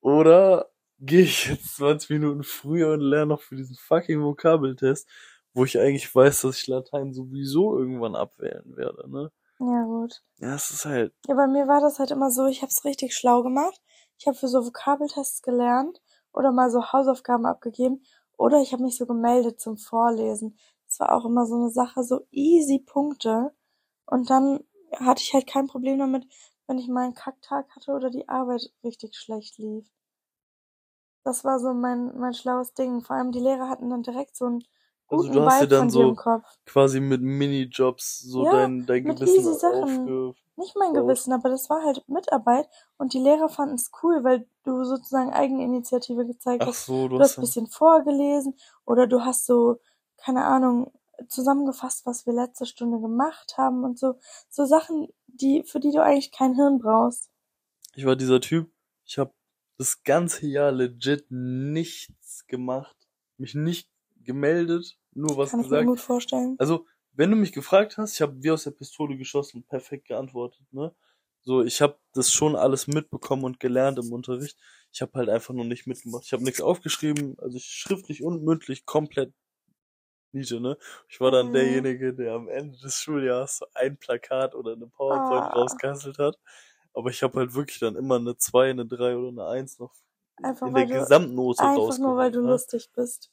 Oder 0.00 0.70
gehe 1.00 1.22
ich 1.22 1.46
jetzt 1.46 1.76
20 1.76 2.10
Minuten 2.10 2.44
früher 2.44 2.94
und 2.94 3.00
lerne 3.00 3.26
noch 3.26 3.42
für 3.42 3.56
diesen 3.56 3.76
fucking 3.76 4.22
Vokabeltest 4.22 5.08
wo 5.54 5.64
ich 5.64 5.78
eigentlich 5.78 6.14
weiß, 6.14 6.42
dass 6.42 6.58
ich 6.58 6.66
Latein 6.66 7.12
sowieso 7.12 7.78
irgendwann 7.78 8.16
abwählen 8.16 8.76
werde, 8.76 9.10
ne? 9.10 9.30
Ja, 9.60 9.84
gut. 9.84 10.22
Ja, 10.40 10.54
es 10.54 10.70
ist 10.70 10.84
halt, 10.84 11.14
Ja, 11.28 11.34
bei 11.36 11.46
mir 11.46 11.68
war 11.68 11.80
das 11.80 11.98
halt 12.00 12.10
immer 12.10 12.30
so, 12.32 12.46
ich 12.46 12.62
habe 12.62 12.70
es 12.70 12.84
richtig 12.84 13.14
schlau 13.14 13.42
gemacht. 13.44 13.80
Ich 14.18 14.26
habe 14.26 14.36
für 14.36 14.48
so 14.48 14.64
Vokabeltests 14.66 15.42
gelernt 15.42 16.00
oder 16.32 16.50
mal 16.52 16.70
so 16.70 16.92
Hausaufgaben 16.92 17.46
abgegeben 17.46 18.02
oder 18.36 18.60
ich 18.60 18.72
habe 18.72 18.82
mich 18.82 18.96
so 18.96 19.06
gemeldet 19.06 19.60
zum 19.60 19.76
Vorlesen. 19.76 20.58
Das 20.86 20.98
war 21.00 21.12
auch 21.14 21.24
immer 21.24 21.46
so 21.46 21.54
eine 21.54 21.70
Sache, 21.70 22.02
so 22.02 22.26
easy 22.32 22.80
Punkte. 22.80 23.54
Und 24.06 24.30
dann 24.30 24.64
hatte 24.96 25.22
ich 25.22 25.34
halt 25.34 25.46
kein 25.46 25.68
Problem 25.68 25.98
damit, 25.98 26.26
wenn 26.66 26.78
ich 26.78 26.88
mal 26.88 27.04
einen 27.04 27.14
Kacktag 27.14 27.68
hatte 27.76 27.92
oder 27.92 28.10
die 28.10 28.28
Arbeit 28.28 28.72
richtig 28.82 29.16
schlecht 29.16 29.58
lief. 29.58 29.88
Das 31.22 31.44
war 31.44 31.60
so 31.60 31.74
mein, 31.74 32.18
mein 32.18 32.34
schlaues 32.34 32.74
Ding. 32.74 33.02
Vor 33.02 33.14
allem 33.14 33.30
die 33.30 33.38
Lehrer 33.38 33.68
hatten 33.68 33.88
dann 33.88 34.02
direkt 34.02 34.36
so 34.36 34.46
einen 34.46 34.64
also 35.08 35.32
du 35.32 35.42
hast 35.44 35.62
dir 35.62 35.68
dann 35.68 35.90
so 35.90 36.14
quasi 36.66 37.00
mit 37.00 37.22
Minijobs 37.22 38.20
so 38.20 38.44
Ja, 38.44 38.52
dein, 38.52 38.86
dein 38.86 39.04
mit 39.04 39.18
Gewissen 39.18 39.40
easy 39.40 39.54
Sachen. 39.54 40.34
Nicht 40.56 40.76
mein. 40.76 40.92
Gewissen, 40.92 41.32
aber 41.32 41.50
das 41.50 41.70
war 41.70 41.84
halt 41.84 42.02
Mitarbeit 42.08 42.68
und 42.96 43.12
die 43.14 43.20
Lehrer 43.20 43.48
fanden 43.48 43.76
es 43.76 43.90
cool, 44.02 44.24
weil 44.24 44.46
du 44.64 44.84
sozusagen 44.84 45.32
Eigeninitiative 45.32 46.26
gezeigt 46.26 46.62
Ach 46.62 46.68
hast. 46.68 46.86
so, 46.86 47.08
du 47.08 47.16
Du 47.16 47.20
hast 47.22 47.30
hast 47.30 47.38
ein 47.38 47.42
bisschen 47.42 47.66
vorgelesen 47.68 48.56
oder 48.84 49.06
du 49.06 49.24
hast 49.24 49.46
so, 49.46 49.78
keine 50.16 50.44
Ahnung, 50.44 50.92
zusammengefasst, 51.28 52.06
was 52.06 52.26
wir 52.26 52.32
letzte 52.32 52.66
Stunde 52.66 53.00
gemacht 53.00 53.54
haben 53.56 53.84
und 53.84 53.98
so. 53.98 54.14
So 54.48 54.64
Sachen, 54.66 55.08
die, 55.26 55.62
für 55.64 55.80
die 55.80 55.90
du 55.92 56.02
eigentlich 56.02 56.32
kein 56.32 56.54
Hirn 56.54 56.78
brauchst. 56.78 57.30
Ich 57.94 58.04
war 58.04 58.16
dieser 58.16 58.40
Typ, 58.40 58.70
ich 59.04 59.18
habe 59.18 59.32
das 59.78 60.02
ganze 60.02 60.46
Jahr 60.46 60.72
legit 60.72 61.26
nichts 61.30 62.46
gemacht, 62.46 62.96
mich 63.36 63.54
nicht 63.54 63.88
gemeldet, 64.28 64.98
nur 65.14 65.38
was 65.38 65.50
Kann 65.50 65.60
ich 65.60 65.72
mir 65.72 65.82
gesagt. 65.82 65.84
gut 65.84 65.98
vorstellen. 66.00 66.58
Also, 66.58 66.86
wenn 67.12 67.30
du 67.30 67.36
mich 67.36 67.52
gefragt 67.52 67.98
hast, 67.98 68.14
ich 68.14 68.22
habe 68.22 68.42
wie 68.42 68.50
aus 68.52 68.64
der 68.64 68.72
Pistole 68.72 69.16
geschossen, 69.18 69.64
perfekt 69.64 70.08
geantwortet, 70.08 70.66
ne? 70.72 70.94
So, 71.42 71.62
ich 71.64 71.80
habe 71.82 71.98
das 72.14 72.32
schon 72.32 72.56
alles 72.56 72.86
mitbekommen 72.88 73.44
und 73.44 73.60
gelernt 73.60 73.98
im 73.98 74.12
Unterricht. 74.12 74.58
Ich 74.92 75.02
habe 75.02 75.12
halt 75.18 75.28
einfach 75.30 75.54
nur 75.54 75.64
nicht 75.64 75.86
mitgemacht. 75.86 76.24
Ich 76.26 76.32
habe 76.34 76.44
nichts 76.44 76.60
aufgeschrieben, 76.60 77.36
also 77.40 77.56
ich 77.58 77.64
schriftlich 77.66 78.22
und 78.24 78.44
mündlich 78.44 78.86
komplett 78.86 79.34
Niete, 80.32 80.60
ne? 80.60 80.76
Ich 81.08 81.20
war 81.20 81.30
dann 81.30 81.52
Mhm. 81.52 81.52
derjenige, 81.52 82.14
der 82.14 82.34
am 82.34 82.48
Ende 82.48 82.78
des 82.78 82.96
Schuljahres 82.96 83.58
so 83.58 83.66
ein 83.74 83.96
Plakat 83.98 84.54
oder 84.54 84.72
eine 84.72 84.86
PowerPoint 84.86 85.52
Ah. 85.52 85.54
rausgekasselt 85.54 86.18
hat. 86.18 86.38
Aber 86.94 87.10
ich 87.10 87.22
habe 87.22 87.38
halt 87.40 87.54
wirklich 87.54 87.78
dann 87.80 87.96
immer 87.96 88.16
eine 88.16 88.36
2, 88.36 88.70
eine 88.70 88.86
3 88.86 89.16
oder 89.16 89.28
eine 89.28 89.46
1 89.46 89.78
noch 89.78 89.94
Einfach 90.42 90.66
in 90.66 90.74
der 90.74 90.86
Gesamtnote 90.86 91.70
einfach 91.70 91.98
nur 91.98 92.16
weil 92.16 92.32
du 92.32 92.40
ne? 92.42 92.50
lustig 92.50 92.90
bist. 92.92 93.30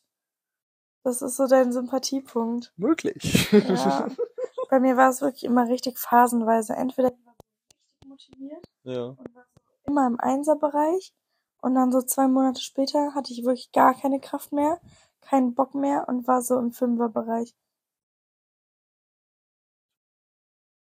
Das 1.05 1.21
ist 1.21 1.37
so 1.37 1.45
dein 1.45 1.71
Sympathiepunkt. 1.71 2.73
Möglich. 2.77 3.51
Ja. 3.51 4.07
Bei 4.71 4.79
mir 4.79 4.97
war 4.97 5.11
es 5.11 5.21
wirklich 5.21 5.43
immer 5.43 5.69
richtig 5.69 5.99
phasenweise. 5.99 6.73
Entweder 6.73 7.09
ich 7.13 7.25
war 7.25 7.35
richtig 7.37 8.09
motiviert 8.09 8.65
ja. 8.81 9.03
und 9.09 9.35
war 9.35 9.45
immer 9.85 10.07
im 10.07 10.19
Einserbereich 10.19 11.13
und 11.61 11.75
dann 11.75 11.91
so 11.91 12.01
zwei 12.01 12.27
Monate 12.27 12.59
später 12.59 13.13
hatte 13.13 13.33
ich 13.33 13.45
wirklich 13.45 13.71
gar 13.71 13.93
keine 13.93 14.19
Kraft 14.19 14.51
mehr, 14.51 14.81
keinen 15.21 15.53
Bock 15.53 15.75
mehr 15.75 16.09
und 16.09 16.27
war 16.27 16.41
so 16.41 16.57
im 16.57 16.71
Fünferbereich. 16.71 17.53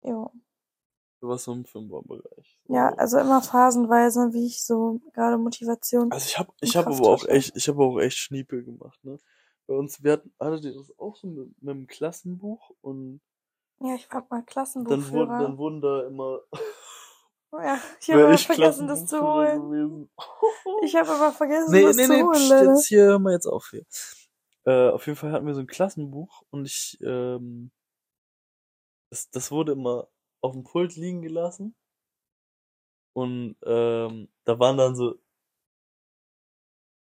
Jo. 0.04 0.32
Du 1.20 1.28
warst 1.28 1.44
so 1.44 1.52
im 1.52 1.66
Fünferbereich. 1.66 2.58
Ja, 2.70 2.94
also 2.94 3.20
immer 3.20 3.42
phasenweise, 3.42 4.32
wie 4.32 4.46
ich 4.46 4.64
so 4.64 5.02
gerade 5.12 5.38
Motivation. 5.38 6.14
Also 6.14 6.28
ich 6.28 6.40
habe 6.40 6.54
ich 6.62 6.78
habe 6.78 6.96
aber 6.96 7.10
auch 7.10 7.26
echt, 7.26 7.58
ich 7.58 7.68
habe 7.68 7.84
auch 7.84 8.00
echt 8.00 8.18
Schniepel 8.18 8.64
gemacht, 8.64 9.04
ne? 9.04 9.20
Bei 9.68 9.76
uns, 9.76 10.04
wir 10.04 10.14
hatten, 10.14 10.34
hattet 10.40 10.66
ihr 10.66 10.74
das 10.74 10.98
auch 10.98 11.16
so 11.16 11.28
mit, 11.28 11.62
mit 11.62 11.72
einem 11.72 11.88
Klassenbuch 11.88 12.72
und 12.82 13.22
Ja, 13.80 13.96
ich 13.96 14.12
war 14.12 14.22
mal 14.22 14.28
dann 14.30 14.32
wurden, 14.32 14.46
Klassenbuchführer. 14.46 15.40
dann 15.40 15.58
wurden 15.58 15.82
da 15.82 16.08
immer, 16.08 16.42
Ja, 17.52 17.80
ich 18.02 18.10
habe 18.12 18.22
immer 18.24 18.38
vergessen, 18.38 18.88
das 18.88 19.06
zu 19.06 19.18
Klassenbuchführer 19.18 19.62
holen. 19.62 20.10
Ich 20.84 20.96
habe 20.96 21.10
immer 21.14 21.32
vergessen, 21.32 21.72
Nee, 21.72 21.84
das 21.84 21.96
nee, 21.98 22.06
zu 22.06 22.14
nee, 22.14 22.24
holen, 22.24 22.34
pst, 22.34 22.50
leider. 22.50 22.72
jetzt 22.72 22.88
hier, 22.88 23.04
hör 23.06 23.20
mal 23.20 23.34
jetzt 23.34 23.46
auf 23.48 23.68
hier. 23.70 23.86
Äh, 24.66 24.90
auf 24.90 25.06
jeden 25.08 25.18
Fall 25.18 25.32
hatten 25.32 25.48
wir 25.48 25.54
so 25.54 25.62
ein 25.62 25.68
Klassenbuch 25.68 26.44
und 26.50 26.66
ich, 26.66 26.98
ähm, 27.02 27.72
das, 29.12 29.30
das 29.32 29.52
wurde 29.52 29.74
immer 29.74 30.08
auf 30.42 30.54
dem 30.54 30.64
Pult 30.64 30.96
liegen 30.96 31.22
gelassen. 31.22 31.76
Und 33.14 33.56
ähm, 33.66 34.30
da 34.46 34.60
waren 34.60 34.78
dann 34.78 34.96
so, 34.96 35.16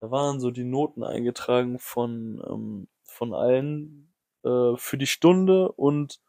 da 0.01 0.11
waren 0.11 0.41
so 0.41 0.51
die 0.51 0.65
Noten 0.65 1.05
eingetragen 1.05 1.79
von, 1.79 2.43
ähm, 2.49 2.89
von 3.05 3.35
allen 3.35 4.13
äh, 4.45 4.77
für 4.77 4.99
die 4.99 5.07
Stunde 5.07 5.73
und 5.73 6.21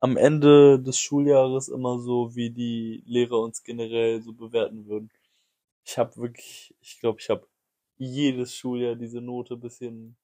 am 0.00 0.16
Ende 0.16 0.80
des 0.80 0.98
Schuljahres 0.98 1.68
immer 1.68 1.98
so, 2.00 2.34
wie 2.34 2.50
die 2.50 3.02
Lehrer 3.06 3.40
uns 3.40 3.62
generell 3.62 4.22
so 4.22 4.32
bewerten 4.32 4.86
würden. 4.86 5.10
Ich 5.84 5.98
habe 5.98 6.16
wirklich, 6.16 6.74
ich 6.80 7.00
glaube, 7.00 7.20
ich 7.20 7.30
habe 7.30 7.48
jedes 7.98 8.54
Schuljahr 8.54 8.96
diese 8.96 9.20
Note 9.20 9.56
bisschen, 9.56 10.16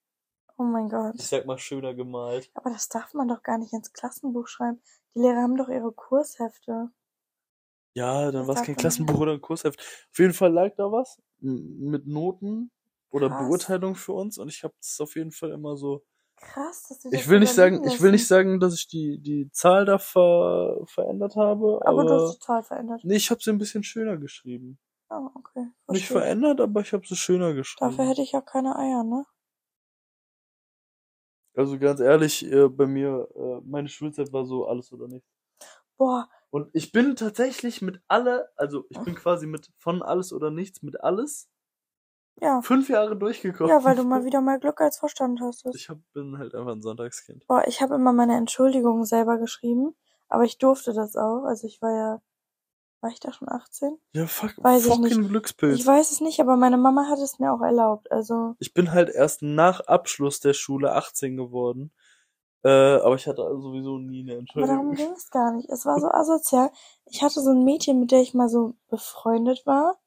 Oh 0.57 0.63
mein 0.63 0.89
Gott. 0.89 1.15
ich 1.15 1.27
sag 1.27 1.45
mal, 1.45 1.57
schöner 1.59 1.93
gemalt. 1.93 2.51
Aber 2.53 2.69
das 2.69 2.89
darf 2.89 3.15
man 3.15 3.27
doch 3.27 3.41
gar 3.41 3.57
nicht 3.57 3.73
ins 3.73 3.91
Klassenbuch 3.91 4.47
schreiben. 4.47 4.83
Die 5.15 5.19
Lehrer 5.21 5.41
haben 5.41 5.57
doch 5.57 5.69
ihre 5.69 5.91
Kurshefte. 5.91 6.91
Ja, 7.95 8.31
dann 8.31 8.47
war 8.47 8.55
es 8.55 8.63
kein 8.63 8.75
Klassenbuch 8.75 9.19
oder 9.19 9.33
ein 9.33 9.41
Kursheft. 9.41 9.79
Auf 10.11 10.19
jeden 10.19 10.33
Fall 10.33 10.51
lag 10.53 10.75
da 10.75 10.91
was 10.91 11.21
mit 11.39 12.05
Noten 12.07 12.71
oder 13.11 13.29
Krass. 13.29 13.29
Beurteilung 13.29 13.95
für 13.95 14.13
uns 14.13 14.37
und 14.37 14.49
ich 14.49 14.63
habe 14.63 14.73
das 14.81 14.99
auf 15.01 15.15
jeden 15.15 15.31
Fall 15.31 15.51
immer 15.51 15.77
so. 15.77 16.03
Krass, 16.37 16.87
dass 16.87 16.99
Ich 17.11 17.27
das 17.27 17.29
will 17.29 17.39
nicht 17.39 17.53
sagen, 17.53 17.81
liegen 17.81 17.83
ich 17.83 18.01
will 18.01 18.11
nicht 18.11 18.25
lassen. 18.25 18.27
sagen, 18.27 18.59
dass 18.59 18.73
ich 18.75 18.87
die 18.87 19.19
die 19.19 19.49
Zahl 19.51 19.85
da 19.85 19.97
ver, 19.99 20.81
verändert 20.87 21.35
habe, 21.35 21.81
Aber 21.83 22.05
du 22.05 22.13
hast 22.13 22.29
aber 22.29 22.35
die 22.35 22.39
Zahl 22.39 22.63
verändert. 22.63 23.03
nee, 23.03 23.17
ich 23.17 23.31
habe 23.31 23.41
sie 23.43 23.51
ein 23.51 23.57
bisschen 23.59 23.83
schöner 23.83 24.17
geschrieben. 24.17 24.79
Oh, 25.11 25.29
okay. 25.35 25.71
Nicht 25.87 26.07
Verstehe 26.07 26.17
ich. 26.21 26.23
verändert, 26.23 26.61
aber 26.61 26.81
ich 26.81 26.93
habe 26.93 27.05
sie 27.05 27.15
schöner 27.15 27.53
geschrieben. 27.53 27.79
Dafür 27.89 28.05
hätte 28.07 28.21
ich 28.21 28.31
ja 28.33 28.41
keine 28.41 28.75
Eier, 28.77 29.03
ne? 29.03 29.25
Also 31.53 31.77
ganz 31.77 31.99
ehrlich, 31.99 32.43
äh, 32.51 32.69
bei 32.69 32.87
mir, 32.87 33.27
äh, 33.35 33.61
meine 33.63 33.87
Schulzeit 33.89 34.31
war 34.33 34.45
so 34.45 34.65
alles 34.67 34.91
oder 34.91 35.07
nichts. 35.07 35.27
Boah, 35.97 36.29
Und 36.51 36.69
ich 36.73 36.91
bin 36.91 37.15
tatsächlich 37.15 37.81
mit 37.81 38.01
alle, 38.07 38.49
also 38.55 38.85
ich 38.89 39.03
bin 39.03 39.15
quasi 39.15 39.45
mit 39.47 39.69
von 39.77 40.01
alles 40.01 40.33
oder 40.33 40.49
nichts 40.51 40.81
mit 40.81 41.01
alles 41.01 41.49
ja. 42.41 42.61
fünf 42.61 42.89
Jahre 42.89 43.15
durchgekommen. 43.17 43.69
Ja, 43.71 43.83
weil 43.83 43.95
du 43.95 44.03
mal 44.05 44.25
wieder 44.25 44.41
mal 44.41 44.59
Glück 44.59 44.81
als 44.81 44.97
Verstand 44.97 45.39
hast. 45.41 45.65
Ich 45.73 45.89
hab, 45.89 45.97
bin 46.13 46.37
halt 46.37 46.55
einfach 46.55 46.71
ein 46.71 46.81
Sonntagskind. 46.81 47.45
Boah, 47.47 47.63
ich 47.67 47.81
habe 47.81 47.95
immer 47.95 48.13
meine 48.13 48.35
Entschuldigungen 48.37 49.05
selber 49.05 49.37
geschrieben, 49.37 49.95
aber 50.27 50.43
ich 50.43 50.57
durfte 50.57 50.93
das 50.93 51.15
auch. 51.15 51.43
Also 51.43 51.67
ich 51.67 51.81
war 51.81 51.91
ja, 51.91 52.21
war 53.01 53.09
ich 53.11 53.19
da 53.19 53.31
schon 53.31 53.49
18? 53.49 53.97
Ja, 54.13 54.27
fuck, 54.27 54.53
Weiß 54.57 54.85
ich 54.85 54.91
fucking 54.91 55.19
nicht. 55.19 55.29
Glückspilz. 55.29 55.79
Ich 55.79 55.85
weiß 55.85 56.11
es 56.11 56.21
nicht, 56.21 56.39
aber 56.39 56.57
meine 56.57 56.77
Mama 56.77 57.07
hat 57.09 57.19
es 57.19 57.39
mir 57.39 57.53
auch 57.53 57.61
erlaubt. 57.61 58.11
Also 58.11 58.55
Ich 58.59 58.73
bin 58.73 58.91
halt 58.91 59.09
erst 59.09 59.41
nach 59.41 59.81
Abschluss 59.81 60.39
der 60.39 60.53
Schule 60.53 60.93
18 60.93 61.37
geworden. 61.37 61.91
Äh, 62.61 62.69
aber 62.69 63.15
ich 63.15 63.25
hatte 63.25 63.41
also 63.43 63.61
sowieso 63.61 63.97
nie 63.97 64.21
eine 64.21 64.33
Aber 64.53 64.67
darum 64.67 64.89
Entschuldigung. 64.89 64.95
ging 64.95 65.11
es 65.13 65.29
gar 65.29 65.53
nicht. 65.53 65.69
Es 65.69 65.85
war 65.85 65.99
so 65.99 66.07
asozial. 66.09 66.71
Ich 67.05 67.23
hatte 67.23 67.39
so 67.39 67.51
ein 67.51 67.63
Mädchen, 67.63 68.01
mit 68.01 68.11
der 68.11 68.19
ich 68.19 68.33
mal 68.33 68.49
so 68.49 68.75
befreundet 68.89 69.65
war. 69.65 69.97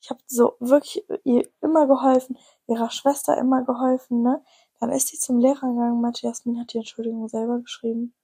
Ich 0.00 0.10
habe 0.10 0.20
so 0.26 0.56
wirklich 0.60 1.04
ihr 1.24 1.48
immer 1.60 1.86
geholfen, 1.86 2.38
ihrer 2.66 2.90
Schwester 2.90 3.36
immer 3.36 3.64
geholfen, 3.64 4.22
ne? 4.22 4.42
Dann 4.80 4.90
ist 4.90 5.08
sie 5.08 5.18
zum 5.18 5.38
Lehrer 5.38 5.68
gegangen 5.68 6.00
meinte, 6.00 6.26
Jasmin 6.26 6.58
hat 6.58 6.72
die 6.72 6.78
Entschuldigung 6.78 7.28
selber 7.28 7.60
geschrieben. 7.60 8.14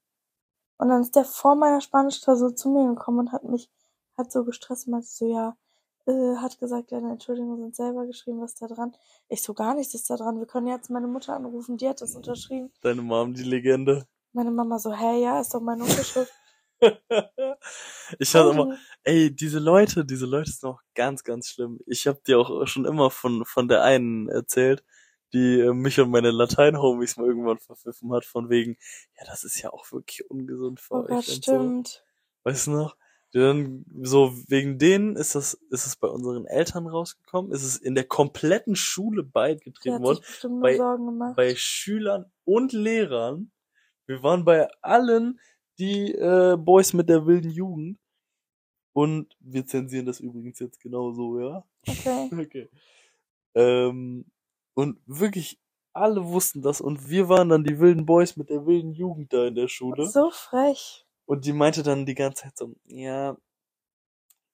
Und 0.78 0.88
dann 0.88 1.02
ist 1.02 1.14
der 1.14 1.24
vor 1.24 1.54
meiner 1.54 1.80
Spanischklausur 1.80 2.54
zu 2.56 2.70
mir 2.70 2.86
gekommen 2.88 3.20
und 3.20 3.32
hat 3.32 3.44
mich, 3.44 3.70
hat 4.16 4.32
so 4.32 4.44
gestresst 4.44 4.86
und 4.86 4.92
meinte 4.92 5.08
so, 5.08 5.26
ja, 5.26 5.56
äh, 6.06 6.36
hat 6.36 6.58
gesagt, 6.58 6.92
deine 6.92 7.12
Entschuldigungen 7.12 7.60
sind 7.60 7.76
selber 7.76 8.06
geschrieben, 8.06 8.40
was 8.40 8.52
ist 8.52 8.62
da 8.62 8.68
dran? 8.68 8.96
Ich 9.28 9.42
so, 9.42 9.54
gar 9.54 9.74
nichts 9.74 9.94
ist 9.94 10.08
da 10.08 10.16
dran. 10.16 10.38
Wir 10.38 10.46
können 10.46 10.68
jetzt 10.68 10.90
meine 10.90 11.08
Mutter 11.08 11.34
anrufen, 11.34 11.76
die 11.76 11.88
hat 11.88 12.00
das 12.00 12.14
unterschrieben. 12.14 12.72
Deine 12.80 13.02
Mom, 13.02 13.34
die 13.34 13.42
Legende. 13.42 14.06
Meine 14.32 14.50
Mama 14.50 14.78
so, 14.78 14.92
hä, 14.92 15.20
ja, 15.20 15.40
ist 15.40 15.54
doch 15.54 15.60
meine 15.60 15.82
Unterschrift. 15.82 16.32
ich 18.18 18.34
hatte 18.34 18.50
immer, 18.50 18.66
Und- 18.68 18.78
ey, 19.04 19.34
diese 19.34 19.58
Leute, 19.58 20.04
diese 20.04 20.26
Leute 20.26 20.50
sind 20.50 20.68
auch 20.68 20.80
ganz, 20.94 21.24
ganz 21.24 21.48
schlimm. 21.48 21.80
Ich 21.86 22.06
hab 22.06 22.22
dir 22.24 22.38
auch 22.38 22.66
schon 22.66 22.84
immer 22.84 23.10
von, 23.10 23.44
von 23.44 23.68
der 23.68 23.82
einen 23.82 24.28
erzählt, 24.28 24.84
die 25.32 25.60
äh, 25.60 25.72
mich 25.72 25.98
und 26.00 26.10
meine 26.10 26.30
Latein-Homies 26.30 27.16
mal 27.16 27.26
irgendwann 27.26 27.58
verpfiffen 27.58 28.12
hat, 28.12 28.24
von 28.24 28.48
wegen, 28.48 28.76
ja, 29.18 29.24
das 29.26 29.44
ist 29.44 29.60
ja 29.60 29.72
auch 29.72 29.90
wirklich 29.92 30.28
ungesund 30.30 30.80
für 30.80 30.94
Oh 30.94 30.98
euch. 31.02 31.08
Gott, 31.08 31.28
und 31.28 31.44
so. 31.44 31.52
stimmt. 31.52 32.04
Weißt 32.44 32.66
du 32.68 32.70
noch? 32.72 32.96
Die 33.34 33.38
Dann 33.40 33.84
so 34.02 34.32
wegen 34.46 34.78
denen 34.78 35.16
ist 35.16 35.34
das 35.34 35.54
ist 35.70 35.84
es 35.84 35.96
bei 35.96 36.06
unseren 36.06 36.46
Eltern 36.46 36.86
rausgekommen, 36.86 37.50
ist 37.50 37.64
es 37.64 37.76
in 37.76 37.96
der 37.96 38.04
kompletten 38.04 38.76
Schule 38.76 39.24
beigetreten 39.24 40.00
worden, 40.00 40.20
bei- 40.60 40.76
Sorgen 40.76 41.06
gemacht. 41.06 41.34
bei 41.36 41.54
Schülern 41.56 42.30
und 42.44 42.72
Lehrern. 42.72 43.50
Wir 44.06 44.22
waren 44.22 44.44
bei 44.44 44.68
allen 44.80 45.40
die 45.78 46.12
äh, 46.12 46.56
Boys 46.58 46.92
mit 46.92 47.08
der 47.08 47.26
wilden 47.26 47.50
Jugend 47.50 47.98
und 48.92 49.36
wir 49.40 49.66
zensieren 49.66 50.06
das 50.06 50.20
übrigens 50.20 50.58
jetzt 50.58 50.80
genauso, 50.80 51.38
ja? 51.38 51.64
Okay. 51.86 52.30
Okay. 52.40 52.70
Ähm, 53.54 54.26
und 54.74 54.98
wirklich 55.06 55.58
alle 55.92 56.26
wussten 56.26 56.60
das 56.60 56.80
und 56.80 57.08
wir 57.08 57.28
waren 57.28 57.48
dann 57.48 57.64
die 57.64 57.78
wilden 57.78 58.04
Boys 58.04 58.36
mit 58.36 58.50
der 58.50 58.66
wilden 58.66 58.92
Jugend 58.92 59.32
da 59.32 59.46
in 59.46 59.54
der 59.54 59.68
Schule. 59.68 60.06
So 60.06 60.30
frech. 60.30 61.06
Und 61.24 61.44
die 61.44 61.52
meinte 61.52 61.82
dann 61.82 62.06
die 62.06 62.14
ganze 62.14 62.44
Zeit 62.44 62.56
so, 62.56 62.74
ja, 62.84 63.36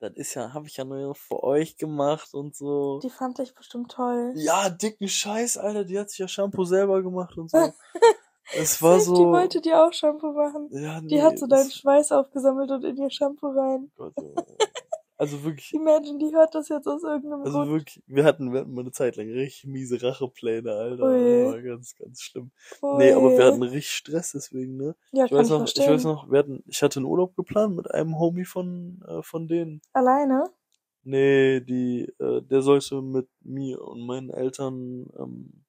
das 0.03 0.13
ist 0.15 0.35
ja, 0.35 0.53
habe 0.53 0.67
ich 0.67 0.77
ja 0.77 0.85
nur 0.85 1.15
für 1.15 1.43
euch 1.45 1.77
gemacht 1.77 2.35
und 2.35 2.57
so. 2.57 2.99
Die 3.01 3.11
fand 3.11 3.39
ich 3.39 3.55
bestimmt 3.55 3.93
toll. 3.93 4.33
Ja, 4.35 4.69
dicken 4.69 5.07
Scheiß, 5.07 5.59
Alter, 5.59 5.85
die 5.85 5.99
hat 5.99 6.11
sich 6.11 6.19
ja 6.19 6.27
Shampoo 6.27 6.65
selber 6.65 7.03
gemacht 7.03 7.37
und 7.39 7.51
so. 7.51 7.59
es 8.57 8.81
war 8.83 8.99
Die 8.99 9.05
so. 9.05 9.15
wollte 9.31 9.61
dir 9.61 9.85
auch 9.85 9.93
Shampoo 9.93 10.33
machen. 10.33 10.69
ja, 10.73 11.01
nee, 11.01 11.09
Die 11.09 11.23
hat 11.23 11.39
so 11.39 11.47
deinen 11.47 11.71
Schweiß 11.71 12.13
aufgesammelt 12.13 12.71
und 12.71 12.85
in 12.85 12.97
ihr 12.97 13.11
Shampoo 13.11 13.49
rein. 13.49 13.91
Gott. 13.97 14.15
Also 15.17 15.45
wirklich, 15.45 15.73
Imagine, 15.75 16.19
die 16.19 16.35
hört 16.35 16.55
das 16.55 16.69
jetzt 16.69 16.87
aus 16.89 17.05
irgendeinem 17.05 17.43
also 17.43 17.59
Grund. 17.59 17.71
wirklich, 17.71 18.03
wir 18.07 18.25
hatten, 18.25 18.53
wir 18.53 18.61
hatten 18.61 18.75
mal 18.75 18.81
eine 18.81 18.91
Zeit 18.91 19.15
lang 19.17 19.29
richtig 19.31 19.67
miese 19.71 20.03
Rachepläne, 20.03 20.73
Alter. 20.73 21.05
Ui. 21.05 21.45
Das 21.45 21.53
war 21.53 21.63
ganz, 21.63 21.95
ganz 21.97 22.21
schlimm. 22.23 22.51
Nee, 22.99 23.13
aber 23.13 23.31
wir 23.31 23.39
Ui. 23.39 23.45
hatten 23.45 23.63
richtig 23.63 23.91
Stress 23.91 24.33
deswegen, 24.33 24.77
ne? 24.77 24.97
Ja, 25.13 25.25
Ich 25.27 25.31
kann 25.31 25.39
weiß 25.39 25.47
ich 25.47 25.51
noch, 25.53 25.65
ich 25.65 25.73
verstehen. 25.75 25.95
weiß 25.95 26.05
noch, 26.05 26.31
wir 26.31 26.39
hatten, 26.41 26.65
ich 26.67 26.83
hatte 26.83 26.99
einen 26.99 27.07
Urlaub 27.07 27.37
geplant 27.37 27.77
mit 27.77 27.91
einem 27.91 28.19
Homie 28.19 28.45
von, 28.45 29.01
äh, 29.07 29.23
von 29.23 29.47
denen. 29.47 29.81
Alleine? 29.93 30.45
Nee, 31.05 31.61
die, 31.61 32.13
äh, 32.19 32.43
der 32.43 32.63
sollte 32.63 33.01
mit 33.03 33.29
mir 33.43 33.81
und 33.83 34.01
meinen 34.07 34.31
Eltern 34.31 35.07
ähm, 35.19 35.65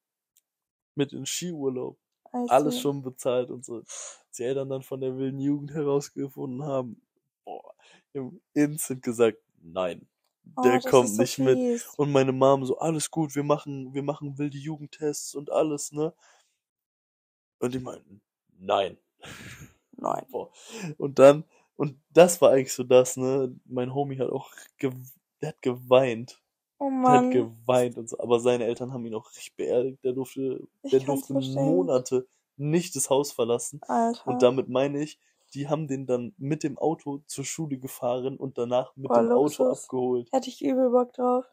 mit 0.96 1.12
in 1.12 1.26
Skiurlaub. 1.26 1.96
I 2.34 2.48
Alles 2.48 2.78
schon 2.80 3.02
bezahlt 3.02 3.50
und 3.50 3.64
so. 3.64 3.82
Die 4.38 4.42
Eltern 4.44 4.68
dann 4.68 4.82
von 4.82 5.00
der 5.00 5.16
wilden 5.16 5.40
Jugend 5.40 5.72
herausgefunden 5.72 6.64
haben, 6.64 7.00
boah, 7.44 7.74
haben 8.14 8.40
instant 8.54 9.02
gesagt, 9.02 9.38
nein, 9.62 10.06
Oh, 10.56 10.62
der 10.64 10.80
das 10.82 10.92
kommt 10.92 11.16
so 11.16 11.22
nicht 11.22 11.38
mit. 11.38 11.58
fies. 11.58 11.86
Und 11.96 12.12
meine 12.12 12.32
Mom 12.32 12.64
so, 12.66 12.78
alles 12.78 13.10
gut, 13.10 13.34
wir 13.34 13.44
machen, 13.44 13.94
wir 13.94 14.02
machen 14.02 14.38
wilde 14.38 14.58
Jugendtests 14.58 15.34
und 15.34 15.50
alles, 15.50 15.92
ne? 15.92 16.14
Und 17.58 17.74
die 17.74 17.80
meinten, 17.80 18.20
nein. 18.58 18.96
Nein. 19.92 20.26
Boah. 20.30 20.50
Und 20.98 21.18
dann, 21.18 21.44
und 21.76 22.00
das 22.10 22.40
war 22.40 22.50
eigentlich 22.52 22.72
so 22.72 22.84
das, 22.84 23.16
ne? 23.16 23.54
Mein 23.64 23.94
Homie 23.94 24.18
hat 24.18 24.30
auch, 24.30 24.52
ge 24.78 24.92
der 25.40 25.50
hat 25.50 25.62
geweint. 25.62 26.42
Oh 26.86 26.90
Der 27.06 27.12
hat 27.14 27.24
Mann. 27.24 27.30
geweint 27.30 27.96
und 27.96 28.08
so. 28.08 28.18
Aber 28.18 28.40
seine 28.40 28.64
Eltern 28.64 28.92
haben 28.92 29.06
ihn 29.06 29.14
auch 29.14 29.28
richtig 29.30 29.54
beerdigt. 29.56 30.02
Der 30.04 30.12
durfte, 30.12 30.60
Ich 30.82 30.90
der 30.90 31.00
durfte 31.00 31.32
verstehen. 31.32 31.64
Monate 31.64 32.26
nicht 32.56 32.94
das 32.96 33.10
Haus 33.10 33.32
verlassen. 33.32 33.80
Alter. 33.82 34.26
Und 34.26 34.42
damit 34.42 34.68
meine 34.68 35.02
ich, 35.02 35.18
die 35.54 35.68
haben 35.68 35.86
den 35.88 36.06
dann 36.06 36.34
mit 36.36 36.62
dem 36.62 36.78
Auto 36.78 37.22
zur 37.26 37.44
Schule 37.44 37.78
gefahren 37.78 38.36
und 38.36 38.58
danach 38.58 38.94
mit 38.96 39.08
Boah, 39.08 39.20
dem 39.22 39.32
Auto 39.32 39.64
Luxus. 39.64 39.84
abgeholt. 39.84 40.28
Hätte 40.32 40.48
ich 40.48 40.62
übel 40.64 40.90
Bock 40.90 41.12
drauf. 41.12 41.44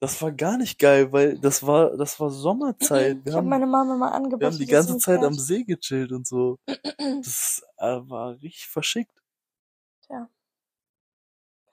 Das 0.00 0.20
war 0.20 0.30
gar 0.30 0.58
nicht 0.58 0.78
geil, 0.78 1.10
weil 1.12 1.38
das 1.38 1.66
war, 1.66 1.96
das 1.96 2.20
war 2.20 2.30
Sommerzeit. 2.30 3.24
Wir 3.24 3.32
ich 3.32 3.32
habe 3.32 3.36
haben, 3.36 3.48
meine 3.48 3.66
Mama 3.66 3.96
mal 3.96 4.10
wir 4.10 4.14
angebeten. 4.14 4.44
haben 4.52 4.58
die 4.58 4.66
ganze 4.66 4.98
Zeit 4.98 5.22
am 5.22 5.34
See 5.34 5.64
gechillt 5.64 6.12
und 6.12 6.26
so. 6.26 6.58
Das 7.22 7.62
äh, 7.78 7.98
war 8.08 8.32
richtig 8.42 8.66
verschickt. 8.66 9.22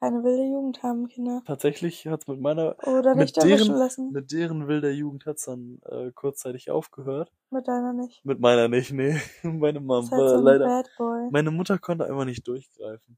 Tja. 0.04 0.10
Keine 0.10 0.24
wilde 0.24 0.44
Jugend 0.44 0.84
haben, 0.84 1.08
Kinder. 1.08 1.42
Tatsächlich 1.46 2.06
hat's 2.08 2.28
mit 2.28 2.40
meiner, 2.42 2.76
Oder 2.86 3.16
Mit 3.16 3.26
nicht 3.28 3.38
erwischen 3.38 3.68
deren- 3.70 3.80
lassen. 3.80 4.12
mit 4.12 4.32
deren 4.32 4.68
wilder 4.68 4.92
Jugend 4.92 5.26
hat's 5.26 5.46
dann 5.46 5.80
äh, 5.86 6.12
kurzzeitig 6.12 6.70
aufgehört. 6.72 7.32
Mit 7.50 7.68
deiner 7.68 7.94
nicht. 7.94 8.24
Mit 8.26 8.40
meiner 8.40 8.68
nicht, 8.68 8.92
nee. 8.92 9.20
Meine 9.44 9.80
Mom 9.80 10.10
halt 10.10 10.22
war 10.22 10.30
so 10.30 10.44
leider, 10.44 10.84
meine 11.32 11.52
Mutter 11.52 11.78
konnte 11.78 12.06
einfach 12.06 12.26
nicht 12.26 12.48
durchgreifen. 12.48 13.18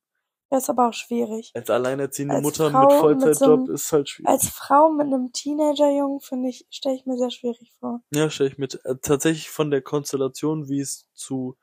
Ja, 0.51 0.59
ist 0.59 0.69
aber 0.69 0.89
auch 0.89 0.93
schwierig. 0.93 1.51
Als 1.55 1.71
alleinerziehende 1.71 2.35
Als 2.35 2.43
Mutter 2.43 2.69
Frau 2.69 2.81
mit 2.81 2.89
mit 2.91 2.99
Vollzeitjob 2.99 3.65
so 3.67 3.73
ist 3.73 3.91
halt 3.91 4.07
schwierig. 4.09 4.29
Als 4.29 4.47
Frau 4.47 4.91
mit 4.91 5.07
einem 5.07 5.31
Teenagerjungen, 5.33 6.19
finde 6.21 6.49
ich, 6.49 6.67
stelle 6.69 6.95
ich 6.95 7.07
mir 7.07 7.17
sehr 7.17 7.31
schwierig 7.31 7.73
vor. 7.79 8.01
Ja, 8.13 8.29
stelle 8.29 8.49
ich 8.51 8.57
mit. 8.59 8.79
Äh, 8.85 8.95
tatsächlich 9.01 9.49
von 9.49 9.71
der 9.71 9.81
Konstellation, 9.81 10.69
wie 10.69 10.79
es 10.81 11.09
zu 11.13 11.57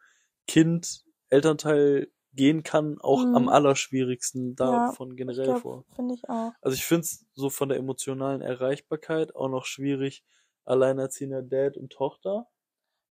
Kind, 0.48 1.04
Elternteil 1.30 2.08
gehen 2.34 2.62
kann, 2.62 2.98
auch 3.00 3.24
Mhm. 3.24 3.34
am 3.36 3.48
allerschwierigsten 3.48 4.56
Ja, 4.58 4.66
davon 4.88 5.10
Ich 5.10 5.16
generell 5.16 5.44
glaube, 5.44 5.60
vor. 5.60 5.84
finde 5.94 6.14
ich 6.14 6.28
auch. 6.28 6.52
Also 6.62 6.74
ich 6.74 6.84
finde 6.84 7.02
es 7.02 7.26
so 7.34 7.50
von 7.50 7.68
der 7.68 7.78
emotionalen 7.78 8.40
Erreichbarkeit 8.42 9.34
auch 9.36 9.48
noch 9.48 9.64
schwierig, 9.66 10.24
alleinerziehender 10.64 11.42
Dad 11.42 11.76
und 11.76 11.92
Tochter. 11.92 12.48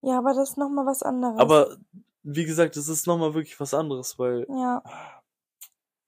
Ja, 0.02 0.18
aber 0.20 0.34
das 0.34 0.52
ist 0.52 0.58
nochmal 0.58 0.86
was 0.86 1.02
anderes. 1.04 1.40
Aber 1.40 1.78
wie 2.24 2.46
gesagt, 2.46 2.78
es 2.78 2.88
ist 2.88 3.08
nochmal 3.08 3.34
wirklich 3.34 3.60
was 3.60 3.74
anderes, 3.74 4.18
weil. 4.20 4.46
Ja, 4.50 4.82
Ah, 4.86 5.24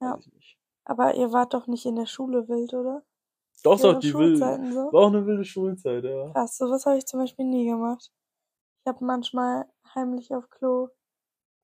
Ja. 0.06 0.20
aber 0.86 1.16
ihr 1.16 1.32
wart 1.34 1.54
doch 1.54 1.68
nicht 1.68 1.86
in 1.86 1.96
der 1.96 2.06
Schule 2.06 2.48
wild, 2.48 2.74
oder? 2.74 3.04
Doch, 3.64 3.80
doch, 3.82 4.00
die. 4.00 4.12
Schulzeiten 4.12 4.72
so? 4.72 4.92
War 4.92 5.02
auch 5.04 5.08
eine 5.08 5.26
wilde 5.26 5.44
Schulzeit, 5.46 6.04
ja. 6.04 6.32
Krass, 6.34 6.58
sowas 6.58 6.86
habe 6.86 6.98
ich 6.98 7.06
zum 7.08 7.20
Beispiel 7.20 7.46
nie 7.46 7.66
gemacht. 7.66 8.12
Ich 8.84 8.90
habe 8.90 9.04
manchmal 9.06 9.68
heimlich 9.96 10.34
auf 10.36 10.50
Klo 10.50 10.90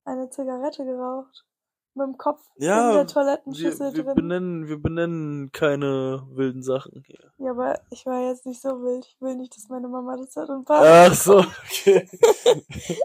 eine 0.06 0.30
Zigarette 0.30 0.86
geraucht. 0.86 1.46
Mit 1.94 2.08
dem 2.08 2.18
Kopf 2.18 2.42
Ja, 2.56 2.90
in 2.92 2.96
der 2.96 3.04
Wir, 3.04 3.08
Toilettenschüssel 3.08 3.94
wir 3.94 4.04
drin. 4.04 4.16
benennen, 4.16 4.68
wir 4.70 4.78
benennen 4.82 5.52
keine 5.52 6.26
wilden 6.32 6.64
Sachen 6.64 7.04
hier. 7.06 7.34
Ja, 7.38 7.52
aber 7.52 7.82
ich 7.90 8.06
war 8.06 8.30
jetzt 8.30 8.46
nicht 8.46 8.62
so 8.62 8.70
wild. 8.82 9.06
Ich 9.06 9.20
will 9.20 9.36
nicht, 9.36 9.54
dass 9.58 9.68
meine 9.68 9.90
Mama 9.90 10.16
das 10.16 10.34
hört 10.38 10.50
und 10.50 10.64
Papa. 10.64 11.08
Ach 11.10 11.14
so, 11.14 11.40
okay. 11.40 12.08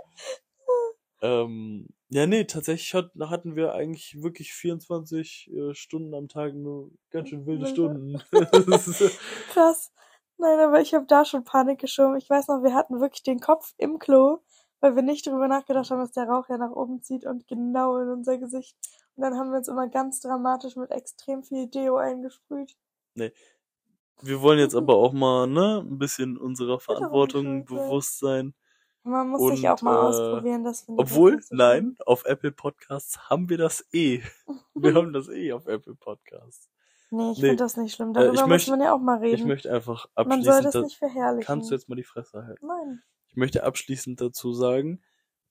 ähm, 1.20 1.88
ja, 2.10 2.26
nee, 2.28 2.44
tatsächlich 2.44 2.94
hat, 2.94 3.10
hatten 3.18 3.56
wir 3.56 3.72
eigentlich 3.72 4.22
wirklich 4.22 4.52
24 4.52 5.50
äh, 5.52 5.74
Stunden 5.74 6.14
am 6.14 6.28
Tag 6.28 6.54
nur 6.54 6.92
ganz 7.10 7.30
schön 7.30 7.44
wilde. 7.44 7.66
Stunden. 7.66 8.22
Krass. 9.52 9.92
Nein, 10.38 10.60
aber 10.60 10.80
ich 10.80 10.94
habe 10.94 11.06
da 11.06 11.24
schon 11.24 11.42
Panik 11.44 11.80
geschoben. 11.80 12.16
Ich 12.16 12.30
weiß 12.30 12.46
noch, 12.48 12.62
wir 12.62 12.74
hatten 12.74 13.00
wirklich 13.00 13.22
den 13.24 13.40
Kopf 13.40 13.74
im 13.78 13.98
Klo, 13.98 14.38
weil 14.80 14.94
wir 14.96 15.02
nicht 15.02 15.26
darüber 15.26 15.48
nachgedacht 15.48 15.90
haben, 15.90 16.00
dass 16.00 16.12
der 16.12 16.28
Rauch 16.28 16.48
ja 16.48 16.58
nach 16.58 16.70
oben 16.70 17.02
zieht 17.02 17.24
und 17.26 17.46
genau 17.48 17.98
in 17.98 18.08
unser 18.08 18.38
Gesicht. 18.38 18.76
Und 19.16 19.22
dann 19.22 19.34
haben 19.36 19.50
wir 19.50 19.58
uns 19.58 19.68
immer 19.68 19.88
ganz 19.88 20.20
dramatisch 20.20 20.76
mit 20.76 20.90
extrem 20.90 21.42
viel 21.42 21.66
Deo 21.68 21.96
eingesprüht. 21.96 22.76
wir 23.14 24.40
wollen 24.42 24.58
jetzt 24.58 24.74
aber 24.74 24.96
auch 24.96 25.12
mal, 25.12 25.46
ne, 25.46 25.80
ein 25.86 25.98
bisschen 25.98 26.36
unserer 26.36 26.80
Verantwortung 26.80 27.64
bewusst 27.64 28.18
sein. 28.18 28.54
Man 29.02 29.28
muss 29.28 29.40
Und, 29.40 29.56
sich 29.56 29.68
auch 29.68 29.80
mal 29.82 29.94
äh, 29.94 29.98
ausprobieren, 30.08 30.64
das 30.64 30.80
finde 30.82 31.02
ich 31.02 31.08
Obwohl, 31.10 31.40
so 31.40 31.54
nein, 31.54 31.96
auf 32.06 32.24
Apple 32.24 32.50
Podcasts 32.50 33.30
haben 33.30 33.48
wir 33.48 33.56
das 33.58 33.84
eh. 33.92 34.20
Wir 34.74 34.94
haben 34.94 35.12
das 35.12 35.28
eh 35.28 35.52
auf 35.52 35.66
Apple 35.68 35.94
Podcasts. 35.94 36.68
Nee, 37.12 37.30
ich 37.30 37.38
Nee. 37.38 37.42
finde 37.50 37.56
das 37.62 37.76
nicht 37.76 37.94
schlimm. 37.94 38.10
Äh, 38.10 38.14
Darüber 38.14 38.32
ich 38.34 38.40
muss 38.40 38.48
möchte- 38.48 38.70
man 38.72 38.80
ja 38.80 38.92
auch 38.92 38.98
mal 38.98 39.24
Ich 39.24 39.34
reden. 39.34 39.46
möchte 39.48 39.72
einfach 39.72 40.08
man 40.16 40.42
soll 40.42 40.60
das 40.62 40.72
da- 40.72 40.80
nicht 40.82 40.98
verherrlichen. 40.98 41.46
kannst 41.46 41.70
du 41.70 41.74
jetzt 41.74 41.88
mal 41.88 41.94
die 41.94 42.02
Fresse 42.02 42.44
halten? 42.44 42.66
Nein. 42.66 43.02
Ich 43.36 43.38
möchte 43.38 43.64
abschließend 43.64 44.18
dazu 44.18 44.54
sagen, 44.54 45.02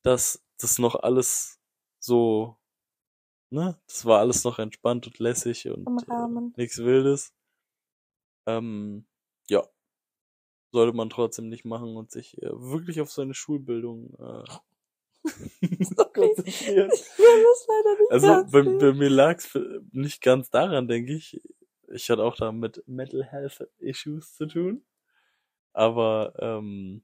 dass 0.01 0.43
das 0.57 0.79
noch 0.79 0.95
alles 0.95 1.59
so, 1.99 2.57
ne, 3.51 3.79
das 3.85 4.05
war 4.05 4.21
alles 4.21 4.43
noch 4.43 4.57
entspannt 4.57 5.05
und 5.05 5.19
lässig 5.19 5.69
und 5.69 5.87
äh, 6.09 6.59
nichts 6.59 6.79
Wildes. 6.79 7.31
Ähm, 8.47 9.05
ja, 9.49 9.67
sollte 10.71 10.97
man 10.97 11.11
trotzdem 11.11 11.47
nicht 11.47 11.63
machen 11.63 11.95
und 11.95 12.09
sich 12.09 12.41
äh, 12.41 12.49
wirklich 12.51 13.01
auf 13.01 13.11
seine 13.11 13.35
Schulbildung 13.35 14.15
äh, 14.17 14.43
konzentrieren. 16.11 16.89
Ich 16.91 17.19
will 17.19 17.43
das 17.43 17.67
leider 17.67 17.99
nicht 17.99 18.11
Also 18.11 18.51
bei, 18.51 18.63
bei 18.79 18.93
mir 18.93 19.11
lag 19.11 19.37
es 19.37 19.59
nicht 19.91 20.23
ganz 20.23 20.49
daran, 20.49 20.87
denke 20.87 21.13
ich. 21.13 21.39
Ich 21.89 22.09
hatte 22.09 22.23
auch 22.23 22.35
da 22.35 22.51
mit 22.51 22.81
Mental 22.87 23.23
Health 23.23 23.69
Issues 23.77 24.33
zu 24.33 24.47
tun. 24.47 24.83
Aber 25.71 26.33
ähm, 26.39 27.03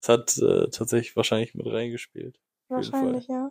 es 0.00 0.08
hat 0.08 0.36
äh, 0.38 0.68
tatsächlich 0.70 1.16
wahrscheinlich 1.16 1.54
mit 1.54 1.66
reingespielt. 1.66 2.40
Wahrscheinlich, 2.68 3.26
ja. 3.28 3.50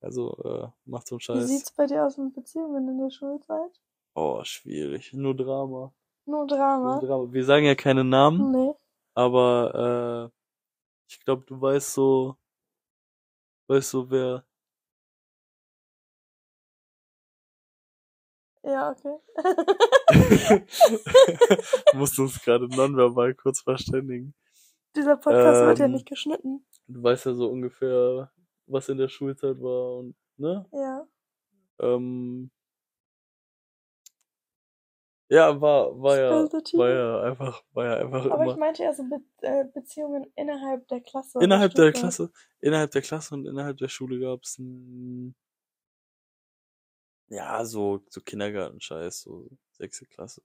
Also 0.00 0.36
äh, 0.44 0.68
macht 0.84 1.06
so 1.06 1.14
einen 1.16 1.20
Wie 1.20 1.24
Scheiß. 1.24 1.48
sieht's 1.48 1.70
bei 1.72 1.86
dir 1.86 2.04
aus 2.06 2.16
mit 2.16 2.34
Beziehungen 2.34 2.88
in 2.88 2.98
der 2.98 3.10
Schulzeit? 3.10 3.70
Oh, 4.14 4.42
schwierig. 4.44 5.12
Nur 5.12 5.34
Drama. 5.36 5.92
Nur 6.26 6.38
Nur 6.38 6.46
Drama? 6.46 7.00
Drama. 7.00 7.32
Wir 7.32 7.44
sagen 7.44 7.66
ja 7.66 7.74
keine 7.74 8.04
Namen, 8.04 8.50
Nee. 8.52 8.74
aber 9.14 10.30
äh, 10.32 10.38
ich 11.08 11.20
glaube, 11.24 11.44
du 11.46 11.60
weißt 11.60 11.92
so, 11.94 12.36
weißt 13.68 13.90
so, 13.90 14.10
wer. 14.10 14.44
Ja, 18.64 18.90
okay. 18.92 19.18
du 21.92 21.96
musst 21.98 22.18
uns 22.20 22.40
gerade 22.42 22.68
nonverbal 22.68 23.34
kurz 23.34 23.60
verständigen. 23.60 24.34
Dieser 24.96 25.16
Podcast 25.16 25.64
wird 25.66 25.78
ja 25.78 25.86
Ähm, 25.86 25.92
nicht 25.92 26.06
geschnitten. 26.06 26.64
Du 26.88 27.02
weißt 27.02 27.26
ja 27.26 27.34
so 27.34 27.48
ungefähr, 27.48 28.30
was 28.66 28.88
in 28.88 28.98
der 28.98 29.08
Schulzeit 29.08 29.60
war 29.60 29.98
und, 29.98 30.14
ne? 30.36 30.66
Ja. 30.72 31.06
Ähm, 31.80 32.50
ja, 35.28 35.60
war, 35.60 36.00
war 36.00 36.18
ja, 36.18 36.30
war 36.30 36.90
ja 36.90 37.22
einfach, 37.22 37.62
war 37.72 37.86
ja 37.86 37.96
einfach 37.96 38.30
Aber 38.30 38.46
ich 38.46 38.50
immer 38.52 38.58
meinte 38.58 38.82
ja 38.82 38.92
so 38.92 39.04
Be 39.04 39.22
äh, 39.40 39.64
Beziehungen 39.64 40.30
innerhalb 40.36 40.86
der 40.88 41.00
Klasse. 41.00 41.38
innerhalb 41.40 41.74
der. 41.74 41.92
Klasse, 41.92 42.30
innerhalb 42.60 42.90
der 42.90 43.02
Klasse 43.02 43.34
und 43.34 43.46
innerhalb 43.46 43.78
der 43.78 43.88
Schule 43.88 44.20
gab's 44.20 44.58
ein, 44.58 45.34
ja, 47.28 47.64
so, 47.64 48.04
so 48.10 48.20
Kindergartenscheiß, 48.20 49.22
so 49.22 49.48
sechste 49.72 50.06
Klasse. 50.06 50.42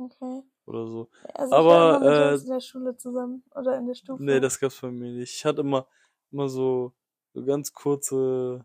Okay. 0.00 0.42
oder 0.64 0.86
so. 0.86 1.10
Also 1.34 1.54
Aber, 1.54 1.96
ich 1.96 2.06
war 2.06 2.32
äh, 2.32 2.34
in 2.36 2.46
der 2.46 2.60
Schule 2.60 2.96
zusammen 2.96 3.44
oder 3.54 3.76
in 3.76 3.86
der 3.86 3.94
Stufe. 3.94 4.22
Nee, 4.22 4.40
das 4.40 4.58
gab's 4.58 4.80
bei 4.80 4.90
mir 4.90 5.12
nicht. 5.12 5.34
Ich 5.34 5.44
hatte 5.44 5.60
immer, 5.60 5.86
immer 6.30 6.48
so, 6.48 6.94
so 7.34 7.44
ganz 7.44 7.72
kurze, 7.72 8.64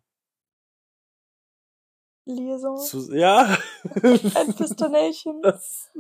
Liaison. 2.25 2.79
zu, 2.79 3.13
ja, 3.13 3.57
Ein 4.35 4.55
Pistonation. 4.55 5.41
das, 5.41 5.91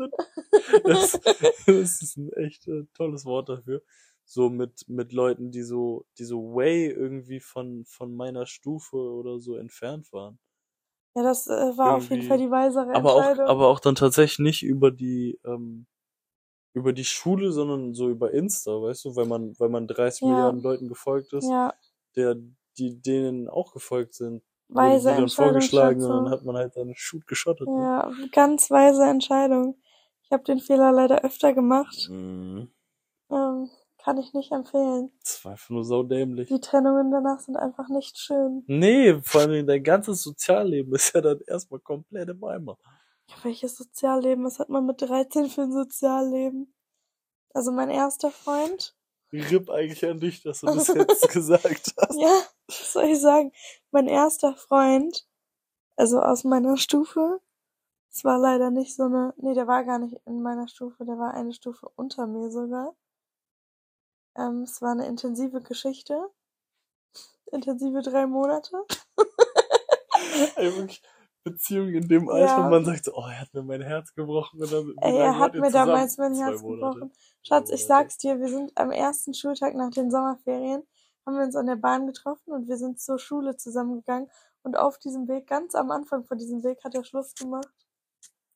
das, 0.83 1.19
das 1.67 2.01
ist 2.01 2.17
ein 2.17 2.31
echt 2.33 2.67
äh, 2.67 2.85
tolles 2.93 3.25
Wort 3.25 3.49
dafür. 3.49 3.83
So 4.23 4.49
mit, 4.49 4.87
mit 4.87 5.11
Leuten, 5.11 5.51
die 5.51 5.61
so, 5.61 6.05
die 6.17 6.23
so 6.23 6.55
way 6.55 6.87
irgendwie 6.87 7.39
von, 7.39 7.85
von 7.85 8.15
meiner 8.15 8.47
Stufe 8.47 8.97
oder 8.97 9.37
so 9.37 9.55
entfernt 9.55 10.11
waren. 10.13 10.39
Ja, 11.15 11.23
das 11.23 11.47
äh, 11.47 11.77
war 11.77 11.95
auf 11.95 12.09
jeden 12.09 12.23
Fall 12.23 12.37
die 12.37 12.51
weisere 12.51 12.93
Aber 12.93 13.13
auch, 13.15 13.47
aber 13.47 13.67
auch 13.67 13.79
dann 13.79 13.95
tatsächlich 13.95 14.39
nicht 14.39 14.63
über 14.63 14.91
die, 14.91 15.39
ähm, 15.45 15.85
über 16.73 16.93
die 16.93 17.05
Schule, 17.05 17.51
sondern 17.51 17.93
so 17.93 18.09
über 18.09 18.31
Insta, 18.33 18.71
weißt 18.81 19.05
du, 19.05 19.15
weil 19.15 19.25
man, 19.25 19.57
weil 19.59 19.69
man 19.69 19.87
30 19.87 20.21
Ja. 20.23 20.27
Milliarden 20.29 20.61
Leuten 20.61 20.87
gefolgt 20.89 21.33
ist, 21.33 21.45
ja, 21.49 21.73
der, 22.15 22.35
die 22.77 23.01
denen 23.01 23.47
auch 23.49 23.73
gefolgt 23.73 24.13
sind. 24.15 24.43
weise 24.69 25.11
die 25.11 25.21
dann 25.21 25.29
vorgeschlagen 25.29 26.03
und 26.03 26.25
dann 26.25 26.29
hat 26.29 26.43
man 26.43 26.57
halt 26.57 26.73
seine 26.73 26.93
Shoot 26.95 27.27
geschottet. 27.27 27.67
ne? 27.69 27.73
Ja, 27.83 28.11
ganz 28.31 28.69
weise 28.69 29.05
Entscheidung. 29.05 29.77
Ich 30.23 30.31
habe 30.31 30.43
den 30.43 30.59
Fehler 30.59 30.91
leider 30.91 31.23
öfter 31.23 31.53
gemacht. 31.53 32.09
Mhm. 32.09 32.67
Ähm, 33.29 33.69
kann 34.05 34.17
ich 34.19 34.33
nicht 34.33 34.51
empfehlen. 34.51 35.11
Das 35.23 35.43
war 35.43 35.53
einfach 35.53 35.71
nur 35.71 35.83
saudämlich. 35.83 36.47
Die 36.47 36.59
Trennungen 36.59 37.09
danach 37.09 37.39
sind 37.39 37.57
einfach 37.57 37.89
nicht 37.89 38.19
schön. 38.19 38.63
Nee, 38.67 39.19
vor 39.23 39.41
allem 39.41 39.65
dein 39.65 39.83
ganzes 39.83 40.21
Sozialleben 40.21 40.93
ist 40.93 41.15
ja 41.15 41.21
dann 41.21 41.41
erstmal 41.47 41.79
komplett 41.79 42.29
im 42.29 42.43
Eimer. 42.43 42.77
Ja, 43.27 43.35
welches 43.41 43.75
Sozialleben? 43.75 44.45
Was 44.45 44.59
hat 44.59 44.69
man 44.69 44.85
mit 44.85 45.01
13 45.01 45.49
für 45.49 45.63
ein 45.63 45.71
Sozialleben? 45.71 46.71
Also 47.55 47.71
mein 47.71 47.89
erster 47.89 48.29
Freund. 48.29 48.95
Ripp 49.33 49.71
eigentlich 49.71 50.05
an 50.05 50.19
dich, 50.19 50.43
dass 50.43 50.61
du 50.61 50.67
das 50.67 50.87
jetzt 50.93 51.29
gesagt 51.29 51.95
hast. 51.99 52.19
Ja, 52.19 52.43
was 52.67 52.93
soll 52.93 53.05
ich 53.05 53.19
sagen? 53.19 53.53
Mein 53.89 54.07
erster 54.07 54.53
Freund, 54.55 55.27
also 55.95 56.21
aus 56.21 56.43
meiner 56.43 56.77
Stufe. 56.77 57.41
Es 58.11 58.23
war 58.23 58.37
leider 58.37 58.69
nicht 58.69 58.95
so 58.95 59.05
eine, 59.05 59.33
nee, 59.37 59.55
der 59.55 59.65
war 59.65 59.83
gar 59.83 59.97
nicht 59.97 60.15
in 60.27 60.43
meiner 60.43 60.67
Stufe, 60.67 61.05
der 61.05 61.17
war 61.17 61.33
eine 61.33 61.53
Stufe 61.53 61.89
unter 61.95 62.27
mir 62.27 62.51
sogar. 62.51 62.95
Ähm, 64.37 64.63
es 64.63 64.81
war 64.81 64.91
eine 64.91 65.07
intensive 65.07 65.61
Geschichte. 65.61 66.29
Intensive 67.51 68.01
drei 68.01 68.25
Monate. 68.27 68.85
Beziehung 71.43 71.89
in 71.89 72.07
dem 72.07 72.27
Alter, 72.27 72.57
Ja. 72.57 72.69
man 72.69 72.83
sagt 72.83 73.05
so, 73.05 73.13
oh, 73.13 73.27
er 73.27 73.39
hat 73.41 73.53
mir 73.53 73.61
mein 73.61 73.81
Herz 73.81 74.13
gebrochen. 74.15 74.61
Und 74.61 74.71
dann, 74.71 74.93
Ey, 75.01 75.17
er 75.17 75.37
hat 75.37 75.53
mir 75.53 75.69
damals 75.71 76.17
mein 76.17 76.33
Herz 76.33 76.61
gebrochen. 76.61 77.11
Schatz, 77.43 77.69
ich 77.69 77.81
Monate. 77.81 77.87
sag's 77.87 78.17
dir, 78.17 78.39
wir 78.39 78.49
sind 78.49 78.71
am 78.75 78.91
ersten 78.91 79.33
Schultag 79.35 79.75
nach 79.75 79.91
den 79.91 80.09
Sommerferien, 80.09 80.83
haben 81.25 81.37
wir 81.37 81.43
uns 81.43 81.55
an 81.55 81.67
der 81.67 81.75
Bahn 81.75 82.07
getroffen 82.07 82.51
und 82.51 82.67
wir 82.67 82.77
sind 82.77 82.99
zur 82.99 83.19
Schule 83.19 83.55
zusammengegangen. 83.57 84.29
Und 84.63 84.75
auf 84.75 84.97
diesem 84.97 85.27
Weg, 85.27 85.45
ganz 85.45 85.75
am 85.75 85.91
Anfang 85.91 86.25
von 86.25 86.39
diesem 86.39 86.63
Weg, 86.63 86.83
hat 86.83 86.95
er 86.95 87.03
Schluss 87.03 87.35
gemacht. 87.35 87.69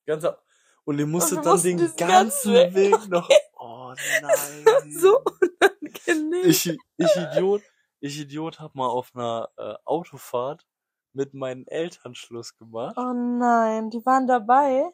Ganz 0.08 0.26
ab. 0.26 0.44
Und 0.86 1.00
ihr 1.00 1.06
musstet 1.08 1.46
dann 1.46 1.62
den 1.62 1.78
ganzen 1.78 1.98
ganzen 1.98 2.54
Weg, 2.54 2.74
Weg 2.76 3.10
noch. 3.10 3.30
Oh 3.62 3.94
nein. 4.22 4.66
So 4.92 5.20
unangenehm. 5.20 6.46
Ich, 6.50 6.66
ich 6.68 7.16
Idiot, 7.18 7.62
ich 8.00 8.20
Idiot 8.20 8.60
hab 8.60 8.74
mal 8.76 8.88
auf 8.88 9.12
einer 9.14 9.50
äh, 9.58 9.74
Autofahrt 9.86 10.66
mit 11.14 11.34
meinen 11.34 11.68
Eltern 11.68 12.16
Schluss 12.16 12.56
gemacht. 12.56 12.96
Oh 12.98 13.14
nein, 13.14 13.90
die 13.90 14.06
waren 14.06 14.28
dabei 14.28 14.90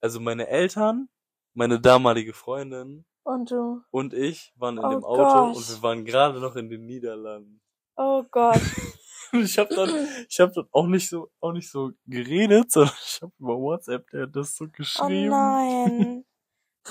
Also 0.00 0.18
meine 0.18 0.48
Eltern, 0.48 1.08
meine 1.54 1.80
damalige 1.80 2.32
Freundin 2.32 3.04
und 3.22 3.50
du. 3.50 3.82
und 3.90 4.14
ich 4.14 4.52
waren 4.56 4.78
in 4.78 4.84
Oh 4.84 4.90
dem 4.90 5.04
Auto 5.04 5.22
Gott. 5.22 5.56
und 5.56 5.68
wir 5.68 5.82
waren 5.82 6.04
gerade 6.04 6.40
noch 6.40 6.56
in 6.56 6.68
den 6.68 6.84
Niederlanden. 6.86 7.60
Oh 7.96 8.24
Gott. 8.30 8.60
Ich 9.44 9.58
habe 9.58 9.74
dann, 9.74 9.90
ich 10.28 10.40
habe 10.40 10.52
dann 10.54 10.66
auch 10.72 10.86
nicht 10.86 11.08
so, 11.08 11.30
auch 11.40 11.52
nicht 11.52 11.70
so 11.70 11.92
geredet, 12.06 12.70
sondern 12.72 12.94
ich 13.04 13.20
habe 13.22 13.32
über 13.38 13.56
WhatsApp 13.58 14.10
der 14.10 14.22
hat 14.22 14.36
das 14.36 14.56
so 14.56 14.64
Oh 14.64 14.68
geschrieben. 14.72 15.30
nein. 15.30 16.24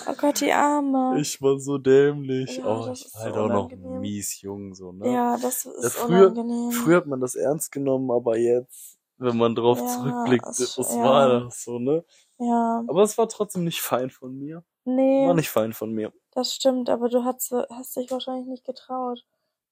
Oh 0.07 0.13
Gott, 0.15 0.41
die 0.41 0.51
Arme. 0.51 1.19
Ich 1.19 1.41
war 1.41 1.57
so 1.59 1.77
dämlich. 1.79 2.57
Ja, 2.57 2.65
oh, 2.67 2.85
das 2.87 3.01
ich 3.01 3.13
war 3.15 3.21
halt 3.23 3.33
so 3.35 3.41
auch 3.41 3.47
noch 3.49 3.71
mies 3.71 4.41
jung, 4.41 4.75
so, 4.75 4.91
ne? 4.91 5.11
ja, 5.11 5.37
das 5.37 5.65
ist 5.65 5.83
Ja, 5.83 5.89
früher- 5.89 6.27
unangenehm. 6.27 6.71
Früher 6.71 6.97
hat 6.97 7.07
man 7.07 7.19
das 7.19 7.33
ernst 7.35 7.71
genommen, 7.71 8.11
aber 8.11 8.37
jetzt, 8.37 8.99
wenn 9.17 9.37
man 9.37 9.55
drauf 9.55 9.79
Ja, 9.79 9.87
zurückblickt, 9.87 10.45
was 10.45 10.77
ja. 10.77 11.03
war 11.03 11.27
das 11.45 11.63
so, 11.63 11.79
ne? 11.79 12.05
ja, 12.37 12.83
Aber 12.87 13.01
es 13.03 13.17
war 13.17 13.27
trotzdem 13.27 13.63
nicht 13.63 13.81
fein 13.81 14.11
von 14.11 14.37
mir. 14.37 14.63
nee. 14.85 15.25
War 15.25 15.33
nicht 15.33 15.49
fein 15.49 15.73
von 15.73 15.91
mir. 15.91 16.13
Das 16.31 16.53
stimmt, 16.53 16.89
aber 16.91 17.09
du 17.09 17.23
hast, 17.25 17.51
hast 17.71 17.95
dich 17.95 18.11
wahrscheinlich 18.11 18.45
nicht 18.47 18.65
getraut, 18.65 19.25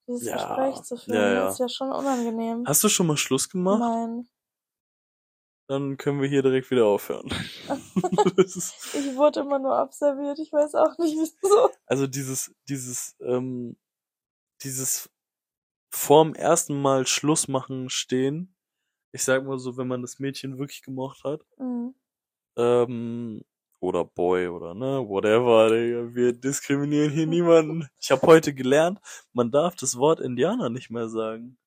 dieses 0.08 0.28
Ja, 0.28 0.36
Gespräch 0.36 0.84
zu 0.84 0.98
führen. 0.98 1.16
ja, 1.16 1.34
ja. 1.34 1.44
Das 1.46 1.54
ist 1.56 1.60
ja 1.60 1.70
schon 1.70 1.92
unangenehm. 1.92 2.64
Hast 2.68 2.84
du 2.84 2.90
schon 2.90 3.08
mal 3.08 3.18
Schluss 3.18 3.50
gemacht? 3.50 3.80
Nein. 3.80 4.28
Dann 5.68 5.98
können 5.98 6.22
wir 6.22 6.30
hier 6.30 6.44
direkt 6.44 6.70
wieder 6.72 6.86
aufhören. 6.86 7.30
Ich 8.38 9.16
wurde 9.16 9.40
immer 9.42 9.58
nur 9.60 9.82
observiert. 9.82 10.38
Ich 10.40 10.52
weiß 10.54 10.76
auch 10.76 10.98
nicht, 11.00 11.16
wieso. 11.18 11.70
also 11.88 12.06
dieses, 12.08 12.54
dieses, 12.70 13.16
ähm, 13.22 13.76
dieses 14.64 15.10
vorm 15.92 16.34
ersten 16.36 16.80
Mal 16.82 17.08
Schluss 17.08 17.48
machen 17.48 17.90
stehen. 17.90 18.56
Ich 19.12 19.24
sag 19.24 19.46
mal 19.46 19.58
so, 19.58 19.78
wenn 19.78 19.88
man 19.88 20.02
das 20.02 20.20
Mädchen 20.20 20.58
wirklich 20.60 20.82
gemocht 20.84 21.24
hat, 21.24 21.42
Mhm. 21.58 21.96
ähm, 22.58 23.44
oder 23.86 24.06
Boy 24.06 24.48
oder 24.48 24.74
ne, 24.74 25.08
whatever, 25.08 25.70
Digga. 25.70 26.14
wir 26.16 26.34
diskriminieren 26.34 27.12
hier 27.12 27.28
niemanden. 27.28 27.88
Ich 28.00 28.12
habe 28.12 28.26
heute 28.28 28.54
gelernt, 28.54 29.00
man 29.34 29.52
darf 29.52 29.76
das 29.76 29.98
Wort 29.98 30.20
Indianer 30.20 30.70
nicht 30.70 30.90
mehr 30.90 31.08
sagen. 31.10 31.58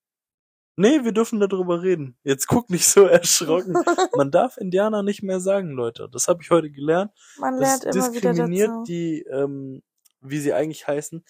Nee, 0.76 1.02
wir 1.04 1.12
dürfen 1.12 1.40
darüber 1.40 1.82
reden. 1.82 2.16
Jetzt 2.22 2.46
guck 2.46 2.70
nicht 2.70 2.86
so 2.86 3.04
erschrocken. 3.06 3.74
Man 4.14 4.30
darf 4.30 4.56
Indianer 4.58 5.02
nicht 5.02 5.22
mehr 5.24 5.40
sagen, 5.40 5.70
Leute. 5.70 6.08
Das 6.12 6.28
habe 6.28 6.42
ich 6.42 6.50
heute 6.50 6.70
gelernt. 6.70 7.12
Man 7.36 7.58
Das 7.58 7.82
lernt 7.82 7.84
immer 7.84 8.12
wieder 8.14 8.32
diskriminiert 8.32 8.68
dazu. 8.70 8.82
die, 8.84 9.22
ähm, 9.22 9.82
wie 10.20 10.38
sie 10.38 10.52
eigentlich 10.52 10.86
heißen, 10.86 11.24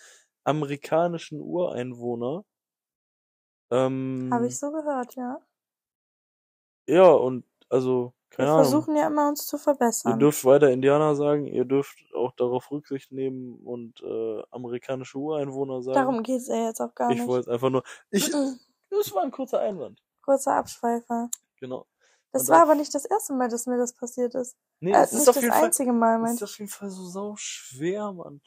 amerikanischen 0.45 1.41
Ureinwohner. 1.41 2.45
Ähm, 3.71 4.29
Habe 4.33 4.47
ich 4.47 4.59
so 4.59 4.71
gehört, 4.71 5.15
ja. 5.17 5.41
Ja, 6.87 7.11
und 7.11 7.45
also, 7.69 8.15
Wir 8.37 8.37
keine 8.37 8.51
Ahnung. 8.53 8.65
versuchen 8.65 8.97
ja 8.97 9.07
immer, 9.07 9.29
uns 9.29 9.47
zu 9.47 9.57
Ihr 9.57 9.61
verbessern. 9.61 10.19
dürft 10.19 10.45
weiter 10.45 10.71
Indianer 10.71 11.15
sagen, 11.15 11.47
ihr 11.47 11.65
dürft 11.65 11.99
auch 12.15 12.33
darauf 12.33 12.71
Rücksicht 12.71 13.11
nehmen 13.13 13.59
und 13.65 14.01
äh, 14.03 14.43
amerikanische 14.51 15.19
Ureinwohner 15.19 15.83
sagen. 15.83 15.95
Darum 15.95 16.23
geht's 16.23 16.47
ja 16.49 16.67
jetzt 16.67 16.81
auch 16.81 16.95
gar 16.95 17.11
ich 17.11 17.19
nicht. 17.19 17.27
wollte 17.29 17.51
einfach 17.51 17.71
nur. 17.71 17.83
Ich, 18.11 18.31
das 18.91 19.13
war 19.15 19.23
ein 19.23 19.31
kurzer 19.31 19.61
Einwand. 19.61 20.01
Kurzer 20.23 20.55
Abschweifer. 20.57 21.31
Genau. 21.59 21.87
Das 22.33 22.43
Und 22.43 22.49
war 22.51 22.63
aber 22.63 22.75
nicht 22.75 22.95
das 22.95 23.07
erste 23.07 23.33
Mal, 23.33 23.49
dass 23.49 23.67
mir 23.67 23.79
das 23.79 23.95
passiert 23.95 24.35
ist. 24.35 24.57
Nee, 24.81 24.93
Äh, 24.93 25.03
es 25.03 25.13
ist 25.13 25.21
nicht 25.21 25.29
auf 25.31 25.35
das 25.37 25.43
jeden 25.43 25.55
Fall. 25.55 25.65
einzige 25.65 25.93
Mal, 25.95 26.17
Es 26.17 26.23
mein 26.23 26.35
ist 26.35 26.43
auf 26.43 26.59
jeden 26.59 26.71
Fall 26.71 26.91
so 26.91 27.07
sau 27.07 27.35
schwer, 27.37 28.13
Mann. 28.13 28.41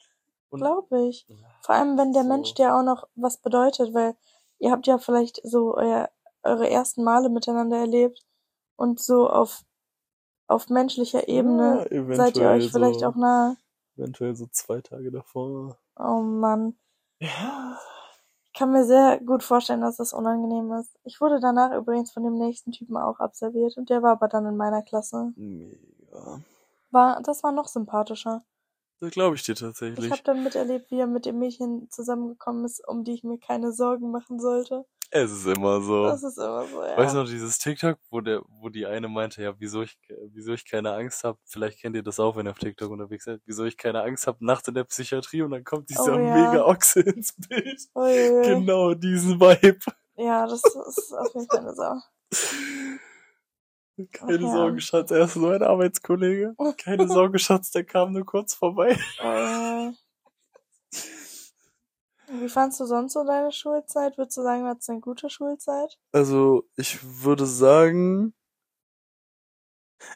Glaube 0.50 1.08
ich. 1.08 1.26
Vor 1.62 1.74
allem, 1.74 1.96
wenn 1.98 2.12
der 2.12 2.22
So. 2.22 2.28
Mensch 2.28 2.54
dir 2.54 2.74
auch 2.76 2.82
noch 2.84 3.08
was 3.14 3.38
bedeutet, 3.38 3.92
weil 3.94 4.14
ihr 4.58 4.70
habt 4.70 4.86
ja 4.86 4.98
vielleicht 4.98 5.40
so 5.44 5.74
euer, 5.74 6.10
eure 6.42 6.68
ersten 6.70 7.02
Male 7.04 7.28
miteinander 7.30 7.78
erlebt 7.78 8.20
und 8.76 9.00
so 9.00 9.28
auf, 9.30 9.62
auf 10.52 10.68
menschlicher 10.68 11.28
Ebene 11.28 11.86
ja, 11.90 12.14
seid 12.14 12.36
ihr 12.36 12.48
euch 12.48 12.70
vielleicht 12.70 13.00
so, 13.00 13.06
auch 13.06 13.14
nahe. 13.14 13.56
Eventuell 13.96 14.34
so 14.34 14.46
zwei 14.50 14.80
Tage 14.80 15.10
davor. 15.10 15.78
Oh 15.96 16.20
Mann. 16.20 16.76
Ja. 17.20 17.78
Ich 18.44 18.58
kann 18.58 18.72
mir 18.72 18.84
sehr 18.84 19.18
gut 19.20 19.42
vorstellen, 19.42 19.80
dass 19.80 19.96
das 19.96 20.12
unangenehm 20.12 20.72
ist. 20.74 20.98
Ich 21.04 21.20
wurde 21.20 21.40
danach 21.40 21.72
übrigens 21.74 22.12
von 22.12 22.22
dem 22.22 22.36
nächsten 22.36 22.72
Typen 22.72 22.96
auch 22.96 23.18
observiert 23.18 23.76
und 23.76 23.88
der 23.88 24.02
war 24.02 24.12
aber 24.12 24.28
dann 24.28 24.46
in 24.46 24.56
meiner 24.56 24.82
Klasse. 24.82 25.32
Mega. 25.36 26.40
War, 26.90 27.22
das 27.22 27.42
war 27.42 27.52
noch 27.52 27.68
sympathischer. 27.68 28.42
Das 29.00 29.10
glaube 29.10 29.36
ich 29.36 29.42
dir 29.42 29.52
Ich 29.52 29.60
tatsächlich. 29.60 30.10
habe 30.10 30.22
dann 30.22 30.44
miterlebt, 30.44 30.90
wie 30.90 31.00
er 31.00 31.06
mit 31.06 31.26
dem 31.26 31.38
Mädchen 31.38 31.90
zusammengekommen 31.90 32.64
ist, 32.64 32.86
um 32.86 33.04
die 33.04 33.14
ich 33.14 33.24
mir 33.24 33.38
keine 33.38 33.72
Sorgen 33.72 34.10
machen 34.10 34.38
sollte. 34.38 34.84
Es 35.14 35.30
ist 35.30 35.46
immer 35.46 35.82
so. 35.82 36.04
Das 36.04 36.22
ist 36.22 36.38
immer 36.38 36.66
so, 36.66 36.82
ja. 36.82 36.96
Weißt 36.96 37.14
du 37.14 37.18
noch 37.18 37.26
dieses 37.26 37.58
TikTok, 37.58 37.98
wo 38.10 38.22
der, 38.22 38.40
wo 38.48 38.70
die 38.70 38.86
eine 38.86 39.08
meinte, 39.08 39.42
ja, 39.42 39.52
wieso 39.58 39.82
ich, 39.82 39.98
wieso 40.32 40.54
ich 40.54 40.64
keine 40.64 40.94
Angst 40.94 41.22
habe, 41.22 41.38
vielleicht 41.44 41.80
kennt 41.82 41.94
ihr 41.96 42.02
das 42.02 42.18
auch, 42.18 42.34
wenn 42.34 42.46
ihr 42.46 42.50
auf 42.52 42.58
TikTok 42.58 42.90
unterwegs 42.90 43.24
seid, 43.24 43.42
wieso 43.44 43.64
ich 43.66 43.76
keine 43.76 44.02
Angst 44.02 44.26
habe 44.26 44.42
nachts 44.42 44.68
in 44.68 44.74
der 44.74 44.84
Psychiatrie 44.84 45.42
und 45.42 45.50
dann 45.50 45.64
kommt 45.64 45.90
dieser 45.90 46.14
Oh 46.14 46.18
ja. 46.18 46.34
mega 46.34 46.64
Ochse 46.64 47.00
ins 47.00 47.34
Bild. 47.46 47.78
Uiuiui. 47.94 48.42
Genau 48.42 48.94
diesen 48.94 49.38
Vibe. 49.38 49.80
Ja, 50.16 50.46
das 50.46 50.62
ist 50.64 51.12
auf 51.12 51.34
jeden 51.34 51.46
Fall 51.46 51.60
eine 51.60 51.74
Sau. 51.74 51.94
Keine 54.12 54.44
ja. 54.44 54.50
Sorge, 54.50 54.80
Schatz, 54.80 55.10
er 55.10 55.24
ist 55.24 55.36
nur 55.36 55.52
ein 55.52 55.62
Arbeitskollege. 55.62 56.54
Keine 56.82 57.06
Sorge, 57.06 57.38
Schatz, 57.38 57.70
der 57.70 57.84
kam 57.84 58.14
nur 58.14 58.24
kurz 58.24 58.54
vorbei. 58.54 58.98
Uiuiui. 59.22 59.94
Wie 62.40 62.48
fandst 62.48 62.80
du 62.80 62.86
sonst 62.86 63.12
so 63.12 63.24
deine 63.24 63.52
Schulzeit? 63.52 64.16
Würdest 64.16 64.38
du 64.38 64.42
sagen, 64.42 64.62
du 64.62 64.68
hattest 64.68 64.88
eine 64.88 65.00
gute 65.00 65.28
Schulzeit? 65.28 65.98
Also, 66.12 66.68
ich 66.76 66.98
würde 67.22 67.44
sagen, 67.44 68.34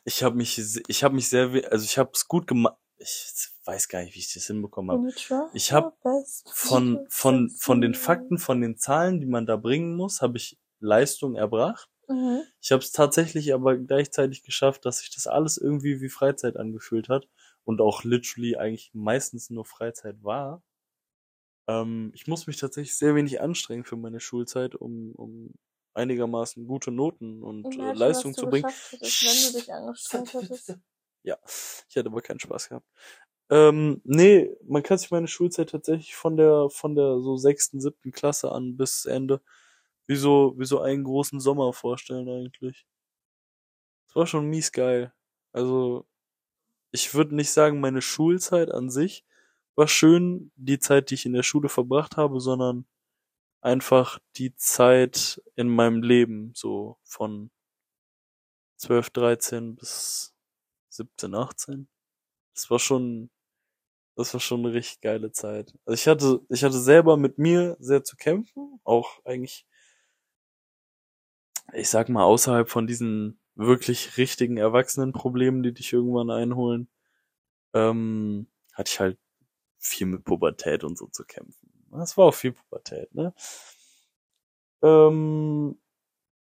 ich 0.04 0.22
habe 0.22 0.36
mich, 0.36 0.58
ich 0.88 1.04
habe 1.04 1.14
mich 1.14 1.28
sehr, 1.28 1.50
also 1.70 1.84
ich 1.84 1.98
habe 1.98 2.10
es 2.14 2.26
gut 2.26 2.46
gemacht. 2.46 2.76
ich 2.96 3.50
weiß 3.64 3.88
gar 3.88 4.02
nicht, 4.02 4.14
wie 4.14 4.20
ich 4.20 4.32
das 4.32 4.46
hinbekommen 4.46 4.96
habe. 4.96 5.50
Ich 5.52 5.72
habe 5.72 5.92
von, 6.46 7.06
von, 7.08 7.50
von 7.50 7.80
den. 7.80 7.94
Fakten, 7.94 8.38
von 8.38 8.60
den 8.60 8.78
Zahlen, 8.78 9.20
die 9.20 9.26
man 9.26 9.46
da 9.46 9.56
bringen 9.56 9.94
muss, 9.96 10.22
habe 10.22 10.38
ich 10.38 10.58
Leistung 10.80 11.34
erbracht. 11.34 11.90
Mhm. 12.08 12.42
Ich 12.60 12.72
habe 12.72 12.82
es 12.82 12.92
tatsächlich 12.92 13.52
aber 13.52 13.76
gleichzeitig 13.76 14.42
geschafft, 14.42 14.86
dass 14.86 14.98
sich 14.98 15.14
das 15.14 15.26
alles 15.26 15.58
irgendwie 15.58 16.00
wie 16.00 16.08
Freizeit 16.08 16.56
angefühlt 16.56 17.08
hat 17.08 17.28
und 17.64 17.80
auch 17.80 18.04
literally 18.04 18.56
eigentlich 18.56 18.90
meistens 18.94 19.50
nur 19.50 19.64
Freizeit 19.64 20.22
war. 20.22 20.62
Ähm, 21.68 22.12
ich 22.14 22.26
muss 22.26 22.46
mich 22.46 22.58
tatsächlich 22.58 22.96
sehr 22.96 23.14
wenig 23.14 23.40
anstrengen 23.40 23.84
für 23.84 23.96
meine 23.96 24.20
Schulzeit, 24.20 24.74
um, 24.74 25.12
um 25.12 25.54
einigermaßen 25.94 26.66
gute 26.66 26.90
Noten 26.92 27.42
und 27.42 27.78
äh, 27.78 27.82
Imagine, 27.82 27.92
Leistung 27.92 28.36
zu 28.36 28.48
bringen. 28.48 28.66
geschafft 28.68 28.92
hättest, 28.92 29.22
wenn 29.22 29.42
du 29.42 29.52
dich 29.52 29.70
angestrengt 29.70 30.32
hättest. 30.32 30.78
Ja, 31.24 31.38
ich 31.88 31.96
hatte 31.96 32.08
aber 32.08 32.22
keinen 32.22 32.40
Spaß 32.40 32.68
gehabt. 32.68 32.86
Ähm, 33.50 34.00
nee, 34.04 34.50
man 34.64 34.82
kann 34.82 34.98
sich 34.98 35.10
meine 35.10 35.28
Schulzeit 35.28 35.70
tatsächlich 35.70 36.14
von 36.16 36.36
der, 36.36 36.68
von 36.70 36.94
der 36.96 37.20
so 37.20 37.36
sechsten, 37.36 37.80
siebten 37.80 38.12
Klasse 38.12 38.52
an 38.52 38.76
bis 38.76 39.04
Ende 39.06 39.40
wie 40.06 40.16
so, 40.16 40.54
wie 40.58 40.66
so 40.66 40.80
einen 40.80 41.04
großen 41.04 41.40
Sommer 41.40 41.72
vorstellen 41.72 42.28
eigentlich. 42.28 42.86
Es 44.08 44.16
war 44.16 44.26
schon 44.26 44.48
mies 44.48 44.72
geil. 44.72 45.12
Also, 45.52 46.06
ich 46.92 47.14
würde 47.14 47.36
nicht 47.36 47.52
sagen, 47.52 47.80
meine 47.80 48.02
Schulzeit 48.02 48.72
an 48.72 48.90
sich 48.90 49.25
war 49.76 49.88
schön, 49.88 50.52
die 50.56 50.78
Zeit, 50.78 51.10
die 51.10 51.14
ich 51.14 51.26
in 51.26 51.34
der 51.34 51.42
Schule 51.42 51.68
verbracht 51.68 52.16
habe, 52.16 52.40
sondern 52.40 52.86
einfach 53.60 54.18
die 54.36 54.54
Zeit 54.56 55.42
in 55.56 55.68
meinem 55.68 56.02
Leben, 56.02 56.52
so 56.54 56.98
von 57.04 57.50
12, 58.76 59.10
13 59.10 59.76
bis 59.76 60.34
17, 60.90 61.34
18. 61.34 61.88
Das 62.54 62.70
war 62.70 62.78
schon, 62.78 63.30
das 64.16 64.32
war 64.34 64.40
schon 64.40 64.60
eine 64.64 64.74
richtig 64.74 65.00
geile 65.02 65.32
Zeit. 65.32 65.74
Also 65.84 65.94
ich 65.94 66.08
hatte, 66.08 66.40
ich 66.50 66.64
hatte 66.64 66.78
selber 66.80 67.16
mit 67.16 67.38
mir 67.38 67.76
sehr 67.80 68.04
zu 68.04 68.16
kämpfen, 68.16 68.80
auch 68.84 69.24
eigentlich, 69.24 69.66
ich 71.74 71.88
sag 71.90 72.08
mal, 72.08 72.24
außerhalb 72.24 72.68
von 72.68 72.86
diesen 72.86 73.40
wirklich 73.54 74.16
richtigen 74.18 74.56
Erwachsenenproblemen, 74.58 75.62
die 75.62 75.72
dich 75.74 75.92
irgendwann 75.92 76.30
einholen, 76.30 76.88
ähm, 77.74 78.48
hatte 78.74 78.90
ich 78.90 79.00
halt 79.00 79.18
viel 79.78 80.06
mit 80.06 80.24
Pubertät 80.24 80.84
und 80.84 80.98
so 80.98 81.06
zu 81.06 81.24
kämpfen. 81.24 81.70
Das 81.90 82.16
war 82.16 82.26
auch 82.26 82.34
viel 82.34 82.52
Pubertät, 82.52 83.14
ne? 83.14 83.34
Ähm, 84.82 85.78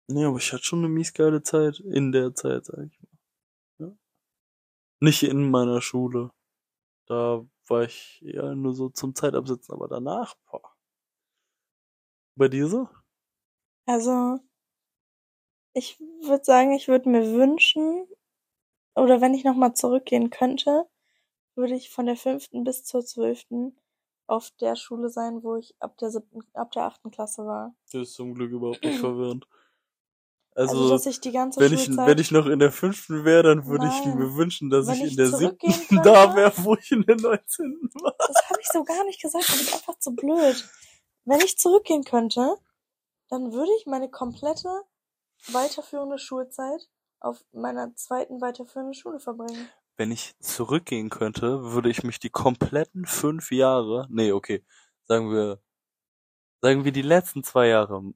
nee, 0.08 0.24
aber 0.24 0.38
ich 0.38 0.52
hatte 0.52 0.64
schon 0.64 0.80
eine 0.80 0.88
mies 0.88 1.12
geile 1.14 1.42
Zeit 1.42 1.80
in 1.80 2.12
der 2.12 2.34
Zeit, 2.34 2.66
sag 2.66 2.78
ich 2.86 3.00
mal. 3.00 3.88
Ja? 3.88 3.96
Nicht 5.00 5.22
in 5.22 5.50
meiner 5.50 5.80
Schule. 5.80 6.30
Da 7.06 7.46
war 7.68 7.82
ich 7.84 8.22
eher 8.24 8.54
nur 8.54 8.74
so 8.74 8.88
zum 8.88 9.14
Zeitabsitzen, 9.14 9.74
aber 9.74 9.88
danach, 9.88 10.34
boah. 10.50 10.74
Bei 12.36 12.48
dir 12.48 12.66
so? 12.68 12.88
Also, 13.86 14.40
ich 15.74 15.98
würde 16.00 16.44
sagen, 16.44 16.72
ich 16.72 16.88
würde 16.88 17.08
mir 17.08 17.32
wünschen, 17.32 18.06
oder 18.94 19.20
wenn 19.20 19.34
ich 19.34 19.44
nochmal 19.44 19.74
zurückgehen 19.74 20.30
könnte, 20.30 20.88
würde 21.56 21.74
ich 21.74 21.90
von 21.90 22.06
der 22.06 22.16
fünften 22.16 22.64
bis 22.64 22.84
zur 22.84 23.04
zwölften 23.04 23.76
auf 24.26 24.50
der 24.60 24.76
Schule 24.76 25.08
sein, 25.10 25.42
wo 25.42 25.56
ich 25.56 25.74
ab 25.80 25.98
der 25.98 26.10
siebten, 26.10 26.40
ab 26.54 26.70
der 26.72 26.84
achten 26.84 27.10
Klasse 27.10 27.44
war. 27.44 27.74
Das 27.92 28.08
ist 28.08 28.14
zum 28.14 28.34
Glück 28.34 28.50
überhaupt 28.52 28.82
nicht 28.84 28.98
verwirrend. 29.00 29.46
Also, 30.56 30.76
Also, 30.76 30.88
dass 30.90 31.06
ich 31.06 31.20
die 31.20 31.32
ganze 31.32 31.58
wenn 31.60 31.72
ich, 31.72 31.84
Schulzeit, 31.84 32.06
wenn 32.06 32.18
ich 32.18 32.30
noch 32.30 32.46
in 32.46 32.60
der 32.60 32.70
fünften 32.70 33.24
wäre, 33.24 33.42
dann 33.42 33.66
würde 33.66 33.88
ich 33.88 34.04
mir 34.06 34.34
wünschen, 34.36 34.70
dass 34.70 34.86
Wenn 34.86 34.94
ich 34.94 35.00
in 35.02 35.08
ich 35.08 35.16
der 35.16 35.26
siebten 35.26 35.96
da 36.04 36.34
wäre, 36.36 36.52
wo 36.58 36.76
ich 36.76 36.92
in 36.92 37.02
der 37.02 37.16
neunzehnten 37.16 37.90
war. 38.00 38.14
das 38.18 38.48
habe 38.48 38.60
ich 38.60 38.68
so 38.68 38.84
gar 38.84 39.04
nicht 39.04 39.20
gesagt, 39.20 39.48
das 39.48 39.60
ist 39.60 39.74
einfach 39.74 39.98
zu 39.98 40.14
blöd. 40.14 40.64
Wenn 41.24 41.40
ich 41.40 41.58
zurückgehen 41.58 42.04
könnte, 42.04 42.56
dann 43.28 43.52
würde 43.52 43.70
ich 43.80 43.86
meine 43.86 44.08
komplette 44.08 44.68
weiterführende 45.48 46.18
Schulzeit 46.18 46.88
auf 47.18 47.44
meiner 47.52 47.94
zweiten 47.96 48.40
weiterführenden 48.40 48.94
Schule 48.94 49.18
verbringen. 49.18 49.68
Wenn 49.96 50.12
ich 50.12 50.36
zurückgehen 50.40 51.10
könnte, 51.10 51.72
würde 51.72 51.90
ich 51.90 52.04
mich 52.04 52.20
die 52.20 52.30
kompletten 52.30 53.06
fünf 53.06 53.50
Jahre, 53.50 54.06
nee, 54.10 54.30
okay, 54.32 54.64
sagen 55.06 55.30
wir, 55.32 55.60
sagen 56.60 56.84
wir 56.84 56.90
die 56.92 57.02
letzten 57.02 57.44
zwei 57.44 57.68
Jahre, 57.68 58.12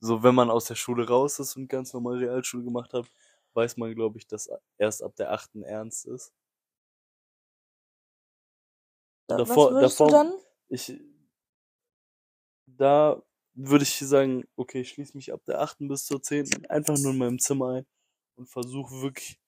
so 0.00 0.22
wenn 0.22 0.34
man 0.34 0.50
aus 0.50 0.66
der 0.66 0.74
Schule 0.74 1.06
raus 1.08 1.38
ist 1.38 1.56
und 1.56 1.68
ganz 1.68 1.92
normal 1.92 2.18
Realschule 2.18 2.64
gemacht 2.64 2.92
hat, 2.94 3.06
weiß 3.54 3.76
man, 3.76 3.94
glaube 3.94 4.18
ich, 4.18 4.26
dass 4.26 4.48
erst 4.78 5.02
ab 5.02 5.16
der 5.16 5.32
achten 5.32 5.62
ernst 5.62 6.06
ist. 6.06 6.32
Da- 9.28 9.36
Davor- 9.38 9.74
Was 9.74 9.96
davor- 9.96 10.08
du 10.08 10.12
dann? 10.14 10.32
Ich, 10.70 10.92
da 12.66 13.22
würde 13.54 13.82
ich 13.84 13.98
sagen, 13.98 14.44
okay, 14.56 14.80
ich 14.82 14.90
schließe 14.90 15.16
mich 15.16 15.32
ab 15.32 15.42
der 15.46 15.60
achten 15.60 15.88
bis 15.88 16.04
zur 16.06 16.22
zehnten 16.22 16.66
einfach 16.66 16.96
nur 16.98 17.12
in 17.12 17.18
meinem 17.18 17.38
Zimmer 17.38 17.70
ein 17.74 17.86
und 18.36 18.48
versuche 18.48 19.02
wirklich, 19.02 19.38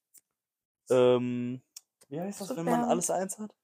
ähm, 0.91 1.63
wie 2.11 2.21
heißt 2.21 2.41
das, 2.41 2.49
Zu 2.49 2.57
wenn 2.57 2.65
man 2.67 2.85
alles 2.85 3.11
eins 3.11 3.39
hat? 3.39 3.55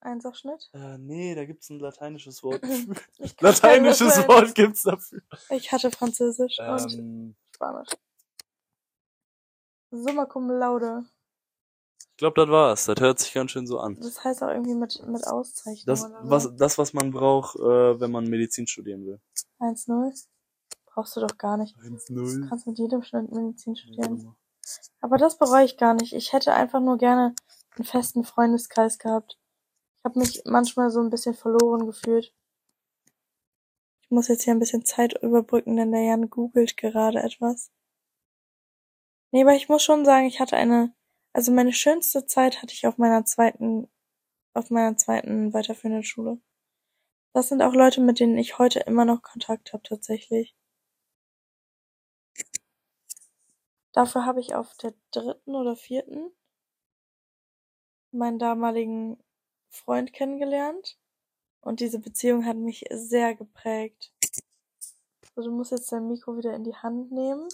Einserschnitt? 0.00 0.68
Äh, 0.74 0.98
nee, 0.98 1.34
da 1.34 1.44
gibt's 1.46 1.70
ein 1.70 1.78
lateinisches 1.80 2.42
Wort 2.42 2.62
lateinisches 3.40 4.16
Latein. 4.16 4.28
Wort 4.28 4.54
gibt's 4.54 4.82
dafür. 4.82 5.22
Ich 5.50 5.72
hatte 5.72 5.90
Französisch 5.90 6.58
und 6.58 6.94
Ähm, 6.94 7.36
Spanisch. 7.54 7.88
Summa 9.90 10.26
cum 10.26 10.50
laude. 10.50 11.04
ich 12.10 12.16
glaube, 12.18 12.40
das 12.40 12.50
war's. 12.50 12.84
Das 12.86 13.00
hört 13.00 13.18
sich 13.20 13.32
ganz 13.32 13.50
schön 13.52 13.66
so 13.66 13.78
an. 13.78 13.96
Das 14.00 14.22
heißt 14.22 14.42
auch 14.42 14.48
irgendwie 14.48 14.74
mit, 14.74 15.00
mit 15.06 15.26
Auszeichnung 15.26 15.86
Das, 15.86 16.04
oder 16.04 16.22
so. 16.22 16.30
was, 16.30 16.56
das, 16.56 16.78
was 16.78 16.92
man 16.92 17.10
braucht, 17.10 17.56
äh, 17.56 18.00
wenn 18.00 18.10
man 18.10 18.24
Medizin 18.28 18.66
studieren 18.66 19.06
will. 19.06 19.20
1-0? 19.60 20.26
Brauchst 20.86 21.16
du 21.16 21.20
doch 21.20 21.38
gar 21.38 21.56
nicht. 21.56 21.76
1-0. 21.78 22.42
Du 22.42 22.48
kannst 22.48 22.66
mit 22.66 22.78
jedem 22.78 23.02
Schnitt 23.02 23.32
Medizin 23.32 23.74
studieren. 23.76 24.36
Aber 25.00 25.18
das 25.18 25.38
bereue 25.38 25.64
ich 25.64 25.76
gar 25.76 25.94
nicht. 25.94 26.12
Ich 26.12 26.32
hätte 26.32 26.54
einfach 26.54 26.80
nur 26.80 26.98
gerne 26.98 27.34
einen 27.76 27.84
festen 27.84 28.24
Freundeskreis 28.24 28.98
gehabt. 28.98 29.38
Ich 29.98 30.04
habe 30.04 30.18
mich 30.18 30.42
manchmal 30.44 30.90
so 30.90 31.00
ein 31.00 31.10
bisschen 31.10 31.34
verloren 31.34 31.86
gefühlt. 31.86 32.34
Ich 34.02 34.10
muss 34.10 34.28
jetzt 34.28 34.44
hier 34.44 34.54
ein 34.54 34.60
bisschen 34.60 34.84
Zeit 34.84 35.20
überbrücken, 35.22 35.76
denn 35.76 35.92
der 35.92 36.02
Jan 36.02 36.30
googelt 36.30 36.76
gerade 36.76 37.20
etwas. 37.22 37.70
Nee, 39.32 39.42
aber 39.42 39.54
ich 39.54 39.68
muss 39.68 39.82
schon 39.82 40.04
sagen, 40.04 40.26
ich 40.26 40.40
hatte 40.40 40.56
eine, 40.56 40.94
also 41.32 41.50
meine 41.50 41.72
schönste 41.72 42.24
Zeit 42.26 42.62
hatte 42.62 42.72
ich 42.72 42.86
auf 42.86 42.98
meiner 42.98 43.24
zweiten, 43.24 43.90
auf 44.52 44.70
meiner 44.70 44.96
zweiten 44.96 45.52
weiterführenden 45.52 46.04
Schule. 46.04 46.40
Das 47.32 47.48
sind 47.48 47.62
auch 47.62 47.74
Leute, 47.74 48.00
mit 48.00 48.20
denen 48.20 48.38
ich 48.38 48.58
heute 48.58 48.80
immer 48.80 49.04
noch 49.04 49.22
Kontakt 49.22 49.72
habe, 49.72 49.82
tatsächlich. 49.82 50.54
Dafür 53.94 54.26
habe 54.26 54.40
ich 54.40 54.56
auf 54.56 54.76
der 54.76 54.92
dritten 55.12 55.54
oder 55.54 55.76
vierten 55.76 56.32
meinen 58.10 58.40
damaligen 58.40 59.18
Freund 59.70 60.12
kennengelernt. 60.12 60.98
Und 61.60 61.78
diese 61.80 62.00
Beziehung 62.00 62.44
hat 62.44 62.56
mich 62.56 62.84
sehr 62.90 63.34
geprägt. 63.36 64.12
So, 65.34 65.42
du 65.42 65.50
musst 65.52 65.70
jetzt 65.70 65.90
dein 65.92 66.08
Mikro 66.08 66.36
wieder 66.36 66.54
in 66.54 66.64
die 66.64 66.74
Hand 66.74 67.12
nehmen, 67.12 67.48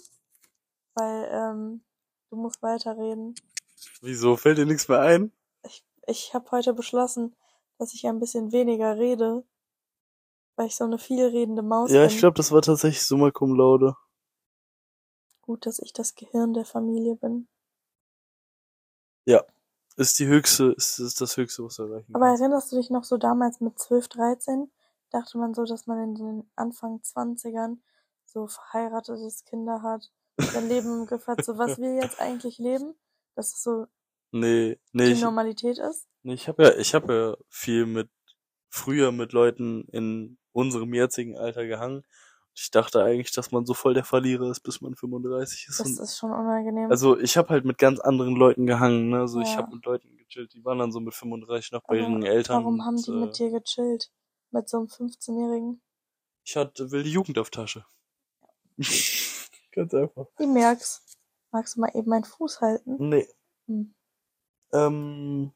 weil 0.95 1.29
ähm, 1.31 1.83
du 2.31 2.35
musst 2.35 2.61
weiterreden. 2.63 3.35
Wieso? 4.01 4.35
Fällt 4.35 4.57
dir 4.57 4.65
nichts 4.65 4.87
mehr 4.87 4.99
ein? 4.99 5.31
Ich, 5.63 5.83
ich 6.07 6.33
habe 6.33 6.49
heute 6.51 6.73
beschlossen, 6.73 7.35
dass 7.77 7.93
ich 7.93 8.07
ein 8.07 8.19
bisschen 8.19 8.51
weniger 8.51 8.97
rede, 8.97 9.45
weil 10.55 10.67
ich 10.67 10.75
so 10.75 10.83
eine 10.85 10.97
vielredende 10.97 11.61
Maus 11.61 11.91
Ja, 11.91 12.01
bin. 12.01 12.09
ich 12.09 12.17
glaube, 12.17 12.35
das 12.35 12.51
war 12.51 12.61
tatsächlich 12.63 13.03
Summa 13.03 13.29
Cum 13.31 13.55
Laude. 13.55 13.95
Gut, 15.51 15.65
dass 15.65 15.79
ich 15.79 15.91
das 15.91 16.15
Gehirn 16.15 16.53
der 16.53 16.63
Familie 16.63 17.17
bin. 17.17 17.49
Ist 19.97 20.17
die 20.19 20.25
höchste, 20.27 20.73
ist, 20.77 20.99
ist 20.99 21.19
das 21.19 21.35
höchste, 21.37 21.63
was 21.63 21.75
du 21.75 21.83
erreichen 21.83 22.13
Aber 22.13 22.27
kannst. 22.27 22.41
erinnerst 22.41 22.71
du 22.71 22.77
dich 22.77 22.89
noch 22.89 23.03
so 23.03 23.17
damals 23.17 23.59
mit 23.59 23.77
12, 23.77 24.07
13? 24.07 24.71
Dachte 25.11 25.37
man 25.37 25.53
so, 25.53 25.65
dass 25.65 25.87
man 25.87 26.01
in 26.01 26.15
den 26.15 26.51
Anfang 26.55 27.01
20ern 27.01 27.79
so 28.25 28.47
verheiratetes 28.47 29.43
Kinder 29.43 29.81
hat, 29.83 30.09
sein 30.39 30.69
Leben 30.69 31.07
hat, 31.27 31.43
so 31.43 31.57
was 31.57 31.77
wir 31.77 31.95
jetzt 31.95 32.19
eigentlich 32.21 32.57
leben, 32.57 32.95
dass 33.35 33.53
es 33.53 33.61
so 33.63 33.87
Nee, 34.31 34.79
nee, 34.93 35.07
die 35.07 35.11
ich, 35.11 35.21
Normalität 35.21 35.77
ist. 35.77 36.07
nee, 36.23 36.33
ich 36.33 36.47
habe 36.47 36.63
ja, 36.63 36.75
ich 36.77 36.93
habe 36.93 37.13
ja 37.13 37.45
viel 37.49 37.85
mit, 37.85 38.09
früher 38.69 39.11
mit 39.11 39.33
Leuten 39.33 39.83
in 39.91 40.37
unserem 40.53 40.93
jetzigen 40.93 41.37
Alter 41.37 41.65
gehangen. 41.67 42.05
Ich 42.53 42.69
dachte 42.69 43.01
eigentlich, 43.03 43.31
dass 43.31 43.51
man 43.51 43.65
so 43.65 43.73
voll 43.73 43.93
der 43.93 44.03
Verlierer 44.03 44.51
ist, 44.51 44.59
bis 44.61 44.81
man 44.81 44.95
35 44.95 45.67
ist. 45.69 45.79
Das 45.79 45.87
ist 45.99 46.17
schon 46.17 46.31
unangenehm. 46.31 46.89
also 46.91 47.17
ich 47.17 47.37
habe 47.37 47.49
halt 47.49 47.63
mit 47.65 47.77
ganz 47.77 47.99
anderen 47.99 48.35
Leuten 48.35 48.65
gehangen, 48.65 49.09
ne? 49.09 49.19
Also 49.21 49.39
ich 49.39 49.51
Ja. 49.51 49.57
habe 49.57 49.75
mit 49.75 49.85
Leuten 49.85 50.17
gechillt, 50.17 50.53
die 50.53 50.63
waren 50.65 50.77
dann 50.79 50.91
so 50.91 50.99
mit 50.99 51.13
35 51.13 51.71
noch 51.71 51.81
bei 51.83 51.97
Aber 51.99 52.09
ihren 52.09 52.23
Eltern. 52.23 52.57
Warum 52.63 52.83
haben 52.85 52.97
die 53.01 53.09
und, 53.11 53.17
äh, 53.17 53.25
mit 53.25 53.37
dir 53.39 53.51
gechillt? 53.51 54.11
Mit 54.51 54.67
so 54.67 54.77
einem 54.79 54.87
15-Jährigen? 54.87 55.81
Ich 56.43 56.57
hatte 56.57 56.91
wilde 56.91 57.07
Jugend 57.09 57.37
auf 57.39 57.49
Tasche. 57.51 57.85
ganz 59.71 59.93
einfach. 59.93 60.25
Ich 60.39 60.47
merk's. 60.47 61.05
Magst 61.51 61.75
du 61.75 61.81
mal 61.81 61.91
eben 61.93 62.09
meinen 62.09 62.23
Fuß 62.25 62.61
halten? 62.61 62.95
Nee. 63.09 63.27
Hm. 63.67 63.93
Ähm, 64.73 65.51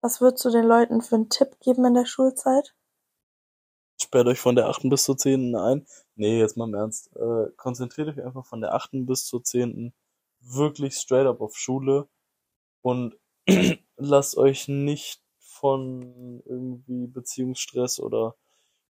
Was 0.00 0.20
würdest 0.20 0.44
du 0.44 0.50
den 0.50 0.64
Leuten 0.64 1.02
für 1.02 1.16
einen 1.16 1.28
Tipp 1.28 1.58
geben 1.60 1.84
in 1.84 1.94
der 1.94 2.06
Schulzeit? 2.06 2.74
Sperrt 4.10 4.26
euch 4.26 4.40
von 4.40 4.56
der 4.56 4.68
achten 4.68 4.88
bis 4.88 5.04
zur 5.04 5.16
zehnten 5.16 5.54
ein. 5.54 5.86
Nee, 6.16 6.40
jetzt 6.40 6.56
mal 6.56 6.66
im 6.66 6.74
Ernst. 6.74 7.14
Äh, 7.14 7.46
konzentriert 7.56 8.08
euch 8.08 8.20
einfach 8.20 8.44
von 8.44 8.60
der 8.60 8.74
achten 8.74 9.06
bis 9.06 9.24
zur 9.24 9.44
zehnten 9.44 9.94
wirklich 10.40 10.94
straight 10.96 11.28
up 11.28 11.40
auf 11.40 11.56
Schule 11.56 12.08
und 12.82 13.16
lasst 13.96 14.36
euch 14.36 14.66
nicht 14.66 15.22
von 15.38 16.42
irgendwie 16.44 17.06
Beziehungsstress 17.06 18.00
oder 18.00 18.34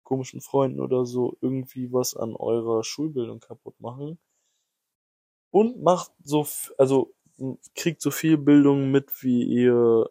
komischen 0.05 0.41
Freunden 0.41 0.79
oder 0.79 1.05
so 1.05 1.37
irgendwie 1.41 1.93
was 1.93 2.15
an 2.15 2.37
eurer 2.37 2.85
Schulbildung 2.85 3.41
kaputt 3.41 3.75
machen. 3.81 4.21
Und 5.51 5.83
macht 5.83 6.13
so, 6.23 6.47
also 6.77 7.13
kriegt 7.75 8.03
so 8.03 8.13
viel 8.13 8.39
Bildung 8.39 8.93
mit, 8.93 9.11
wie 9.25 9.43
ihr 9.43 10.09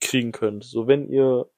kriegen 0.00 0.32
könnt. 0.32 0.64
So 0.64 0.88
wenn 0.88 1.08
ihr 1.08 1.48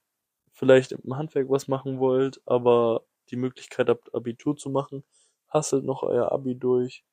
vielleicht 0.63 0.93
im 0.93 1.17
Handwerk 1.17 1.49
was 1.49 1.67
machen 1.67 1.99
wollt, 1.99 2.41
aber 2.45 3.03
die 3.29 3.35
Möglichkeit 3.35 3.89
habt, 3.89 4.13
Abitur 4.15 4.55
zu 4.55 4.69
machen, 4.69 5.03
hasselt 5.49 5.83
noch 5.83 6.03
euer 6.03 6.31
Abi 6.31 6.55
durch. 6.55 7.03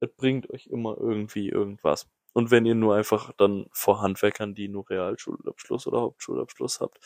Es 0.00 0.10
bringt 0.16 0.48
euch 0.50 0.66
immer 0.66 0.96
irgendwie 0.98 1.48
irgendwas. 1.50 2.08
Und 2.32 2.50
wenn 2.50 2.64
ihr 2.64 2.74
nur 2.74 2.94
einfach 2.94 3.32
dann 3.36 3.66
vor 3.72 4.00
Handwerkern, 4.00 4.54
die 4.54 4.68
nur 4.68 4.88
Realschulabschluss 4.88 5.86
oder 5.86 6.00
Hauptschulabschluss 6.00 6.80
habt, 6.80 6.98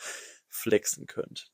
flexen 0.47 1.05
könnt. 1.05 1.51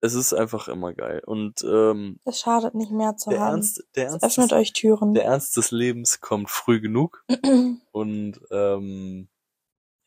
Es 0.00 0.14
ist 0.14 0.32
einfach 0.32 0.68
immer 0.68 0.94
geil. 0.94 1.22
Und 1.26 1.64
ähm, 1.64 2.20
Es 2.24 2.38
schadet 2.40 2.74
nicht 2.76 2.92
mehr 2.92 3.16
zu 3.16 3.30
der 3.30 3.40
haben. 3.40 3.54
Ernst, 3.54 3.84
der 3.96 4.06
Es 4.06 4.12
Ernst, 4.12 4.24
öffnet 4.24 4.50
des, 4.52 4.58
euch 4.58 4.72
Türen. 4.72 5.14
der 5.14 5.24
Ernst 5.24 5.56
des 5.56 5.72
Lebens 5.72 6.20
kommt 6.20 6.50
früh 6.50 6.80
genug. 6.80 7.24
Und 7.90 8.40
ähm, 8.52 9.28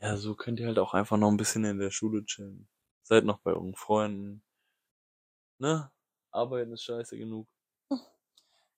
ja, 0.01 0.17
so 0.17 0.35
könnt 0.35 0.59
ihr 0.59 0.67
halt 0.67 0.79
auch 0.79 0.93
einfach 0.93 1.17
noch 1.17 1.29
ein 1.29 1.37
bisschen 1.37 1.63
in 1.65 1.79
der 1.79 1.91
Schule 1.91 2.25
chillen. 2.25 2.67
Seid 3.03 3.23
noch 3.25 3.39
bei 3.39 3.51
euren 3.51 3.75
Freunden. 3.75 4.43
Ne? 5.59 5.91
Arbeiten 6.31 6.73
ist 6.73 6.83
scheiße 6.83 7.17
genug. 7.17 7.47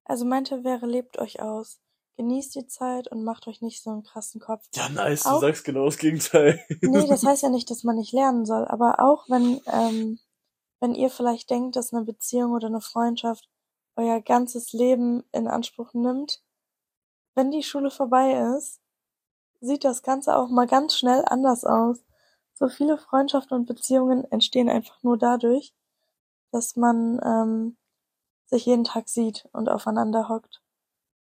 Also 0.05 0.25
mein 0.25 0.43
Tipp 0.43 0.65
wäre, 0.65 0.85
lebt 0.85 1.17
euch 1.17 1.41
aus. 1.41 1.79
Genießt 2.17 2.55
die 2.55 2.67
Zeit 2.67 3.07
und 3.07 3.23
macht 3.23 3.47
euch 3.47 3.61
nicht 3.61 3.81
so 3.81 3.89
einen 3.89 4.03
krassen 4.03 4.41
Kopf. 4.41 4.67
Ja, 4.75 4.89
nice, 4.89 5.23
du 5.23 5.29
Auch- 5.29 5.39
sagst 5.39 5.63
genau 5.63 5.85
das 5.85 5.97
Gegenteil. 5.97 6.59
Nee, 6.81 7.07
das 7.07 7.23
heißt 7.25 7.41
ja 7.41 7.47
nicht, 7.47 7.71
dass 7.71 7.85
man 7.85 7.95
nicht 7.95 8.11
lernen 8.11 8.45
soll, 8.45 8.65
aber 8.65 8.99
auch 8.99 9.29
wenn, 9.29 9.61
ähm, 9.67 10.19
wenn 10.81 10.93
ihr 10.93 11.09
vielleicht 11.09 11.49
denkt, 11.49 11.77
dass 11.77 11.93
eine 11.93 12.03
Beziehung 12.03 12.51
oder 12.51 12.67
eine 12.67 12.81
Freundschaft 12.81 13.49
euer 13.95 14.19
ganzes 14.19 14.73
Leben 14.73 15.23
in 15.31 15.47
Anspruch 15.47 15.93
nimmt, 15.93 16.43
wenn 17.35 17.49
die 17.49 17.63
Schule 17.63 17.89
vorbei 17.89 18.33
ist, 18.57 18.81
sieht 19.63 19.83
das 19.83 20.03
Ganze 20.03 20.35
auch 20.35 20.49
mal 20.49 20.67
ganz 20.67 20.95
schnell 20.95 21.23
anders 21.25 21.63
aus. 21.63 22.03
So 22.53 22.67
viele 22.69 22.97
Freundschaften 22.97 23.57
und 23.57 23.65
Beziehungen 23.65 24.25
entstehen 24.31 24.69
einfach 24.69 25.01
nur 25.03 25.17
dadurch, 25.17 25.73
dass 26.51 26.75
man 26.75 27.19
ähm, 27.23 27.77
sich 28.45 28.65
jeden 28.65 28.83
Tag 28.83 29.09
sieht 29.09 29.47
und 29.53 29.69
aufeinander 29.69 30.29
hockt. 30.29 30.61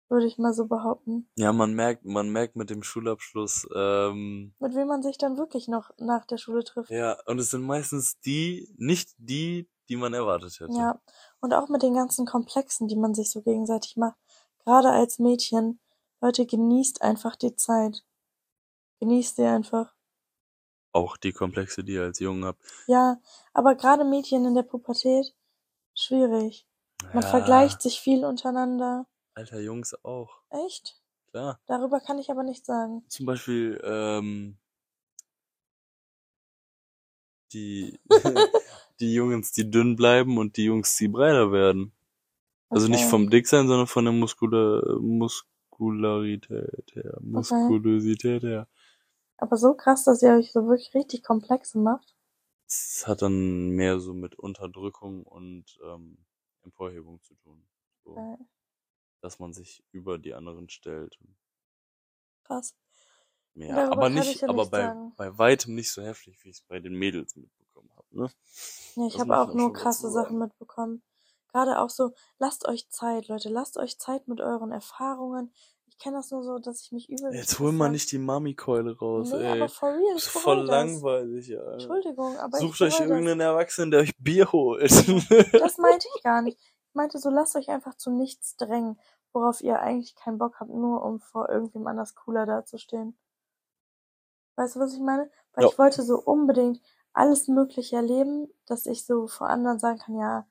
Würde 0.08 0.28
ich 0.28 0.38
mal 0.38 0.54
so 0.54 0.68
behaupten. 0.68 1.28
Ja, 1.36 1.52
man 1.52 1.74
merkt, 1.74 2.06
man 2.06 2.30
merkt 2.30 2.56
mit 2.56 2.70
dem 2.70 2.84
Schulabschluss, 2.84 3.68
ähm, 3.76 4.54
Mit 4.60 4.76
wem 4.76 4.88
man 4.88 5.02
sich 5.02 5.18
dann 5.18 5.38
wirklich 5.38 5.68
noch 5.68 5.90
nach 5.98 6.26
der 6.26 6.38
Schule 6.38 6.64
trifft. 6.64 6.92
ja, 6.92 7.18
und 7.26 7.40
es 7.40 7.50
sind 7.50 7.64
meistens 7.64 8.20
die, 8.20 8.72
nicht 8.78 9.16
die, 9.18 9.68
die 9.90 9.96
man 9.96 10.14
erwartet 10.14 10.60
hätte. 10.60 10.74
Ja, 10.78 11.02
und 11.40 11.56
auch 11.56 11.70
mit 11.70 11.82
den 11.82 11.96
ganzen 11.96 12.28
Komplexen, 12.28 12.88
die 12.88 12.96
man 12.96 13.16
sich 13.16 13.32
so 13.32 13.42
gegenseitig 13.42 13.98
macht. 13.98 14.18
Gerade 14.64 14.90
als 14.90 15.18
Mädchen. 15.18 15.80
Leute, 16.22 16.46
genießt 16.46 17.02
einfach 17.02 17.36
die 17.36 17.56
Zeit. 17.56 18.04
Genießt 19.00 19.36
sie 19.38 19.46
einfach. 19.46 19.94
Auch 20.92 21.18
die 21.18 21.34
Komplexe, 21.34 21.84
die 21.84 21.94
ihr 21.94 22.04
als 22.04 22.20
Jungen 22.20 22.46
habt. 22.46 22.62
Ja, 22.88 23.20
aber 23.54 23.76
gerade 23.76 24.06
Mädchen 24.06 24.46
in 24.46 24.56
der 24.56 24.64
Pubertät, 24.64 25.36
schwierig. 25.94 26.66
Man 27.14 27.24
ja, 27.24 27.30
vergleicht 27.30 27.82
sich 27.82 28.00
viel 28.00 28.24
untereinander. 28.26 29.06
Alter 29.34 29.60
Jungs 29.60 29.94
auch, 30.06 30.42
Echt? 30.50 30.98
klar. 31.32 31.60
Darüber 31.68 32.00
kann 32.00 32.20
ich 32.20 32.32
aber 32.32 32.44
nichts 32.44 32.68
sagen. 32.68 33.04
Zum 33.10 33.26
Beispiel, 33.26 33.82
ähm, 33.84 34.58
die, 37.54 38.00
die 39.00 39.14
Jungs, 39.14 39.52
die 39.52 39.70
dünn 39.70 39.96
bleiben 39.96 40.38
und 40.38 40.58
die 40.58 40.66
Jungs, 40.66 40.96
die 40.98 41.08
breiter 41.08 41.52
werden. 41.52 41.92
Also 42.70 42.88
nicht 42.88 43.02
Okay. 43.02 43.10
vom 43.10 43.30
Dicksein, 43.30 43.68
sondern 43.68 43.88
von 43.88 44.06
der 44.06 44.14
Muskula 44.14 44.98
Muskularität 45.00 46.96
her, 46.96 47.18
Muskulosität 47.22 48.44
her. 48.44 48.68
Aber 49.38 49.56
so 49.56 49.74
krass, 49.76 50.04
dass 50.04 50.22
ihr 50.22 50.34
euch 50.34 50.52
so 50.52 50.68
wirklich 50.68 50.94
richtig 50.94 51.24
Komplexe 51.24 51.80
macht. 51.80 52.16
Es 52.68 53.08
hat 53.08 53.24
dann 53.24 53.70
mehr 53.72 54.00
so 54.00 54.14
mit 54.14 54.36
Unterdrückung 54.38 55.24
und 55.24 55.80
ähm, 55.84 56.26
Emporhebung 56.62 57.20
zu 57.24 57.34
tun. 57.36 57.68
So, 58.04 58.28
Äh, 58.28 58.36
dass 59.22 59.40
man 59.40 59.54
sich 59.54 59.84
über 59.92 60.18
die 60.20 60.34
anderen 60.34 60.70
stellt. 60.70 61.20
krass. 62.44 62.74
Ja, 63.56 63.86
Darüber 63.86 63.90
aber 63.90 64.10
nicht, 64.10 64.36
ich 64.36 64.42
ja 64.42 64.48
aber 64.48 64.66
nichts 64.66 64.70
bei, 64.70 64.94
sagen. 64.94 65.16
bei 65.16 65.38
weitem 65.38 65.76
nicht 65.76 65.92
so 65.92 66.02
heftig, 66.04 66.44
wie 66.44 66.50
ich 66.50 66.58
es 66.58 66.62
bei 66.62 66.80
den 66.80 66.94
Mädels 66.96 67.36
mitbekommen 67.36 67.90
habe. 67.96 68.08
Ne? 68.12 68.30
Ja, 68.96 69.08
ich 69.08 69.18
Das 69.18 69.22
habe 69.22 69.38
auch 69.38 69.54
nur 69.54 69.72
krasse 69.74 70.10
Sachen 70.12 70.38
mitbekommen. 70.38 71.02
Gerade 71.48 71.80
auch 71.80 71.90
so, 71.90 72.14
lasst 72.40 72.68
euch 72.68 72.90
Zeit, 72.90 73.28
Leute, 73.30 73.48
lasst 73.50 73.78
euch 73.78 73.98
Zeit 74.00 74.28
mit 74.28 74.42
euren 74.42 74.72
Erfahrungen. 74.72 75.54
Ich 75.98 76.04
kenne 76.04 76.18
das 76.18 76.30
nur 76.30 76.44
so, 76.44 76.60
dass 76.60 76.82
ich 76.82 76.92
mich 76.92 77.10
übel. 77.10 77.34
Jetzt 77.34 77.58
hol 77.60 77.72
mal 77.72 77.90
nicht 77.90 78.12
die 78.12 78.18
Mami-Keule 78.18 78.98
raus, 78.98 79.32
Nee, 79.32 79.38
ey. 79.44 79.62
aber 79.62 79.70
for 79.70 79.90
real, 79.94 80.02
Das 80.14 80.28
ich 80.28 80.36
ist 80.36 80.42
voll 80.44 80.66
das. 80.66 80.70
langweilig, 80.70 81.48
ja. 81.48 81.72
Entschuldigung, 81.72 82.38
aber 82.38 82.58
Sucht 82.58 82.82
euch 82.82 83.00
irgendeinen 83.00 83.40
Erwachsenen, 83.40 83.92
der 83.92 84.02
euch 84.02 84.12
Bier 84.18 84.52
holt. 84.52 84.84
das. 84.84 85.06
Das 85.54 85.78
meinte 85.78 86.08
ich 86.16 86.24
gar 86.24 86.42
nicht. 86.42 86.60
Ich 86.60 86.96
meinte 86.96 87.18
so, 87.18 87.30
lasst 87.30 87.56
euch 87.56 87.70
einfach 87.70 87.96
zu 87.96 88.12
nichts 88.12 88.58
drängen, 88.58 89.00
worauf 89.32 89.62
ihr 89.62 89.80
eigentlich 89.80 90.16
keinen 90.16 90.38
Bock 90.38 90.60
habt, 90.60 90.70
nur 90.70 91.02
um 91.04 91.20
vor 91.22 91.50
irgendwem 91.50 91.88
anders 91.88 92.14
cooler 92.14 92.46
dazustehen. 92.46 93.18
Weißt 94.58 94.76
du, 94.76 94.80
was 94.82 94.94
ich 94.94 95.00
meine? 95.02 95.30
Weil 95.54 95.64
Ja. 95.64 95.70
ich 95.72 95.78
wollte 95.80 96.04
so 96.04 96.18
unbedingt 96.20 96.82
alles 97.14 97.48
Mögliche 97.48 97.96
erleben, 97.96 98.50
dass 98.66 98.86
ich 98.86 99.06
so 99.06 99.28
vor 99.28 99.48
anderen 99.50 99.80
sagen 99.80 100.00
kann, 100.00 100.18
ja, 100.20 100.46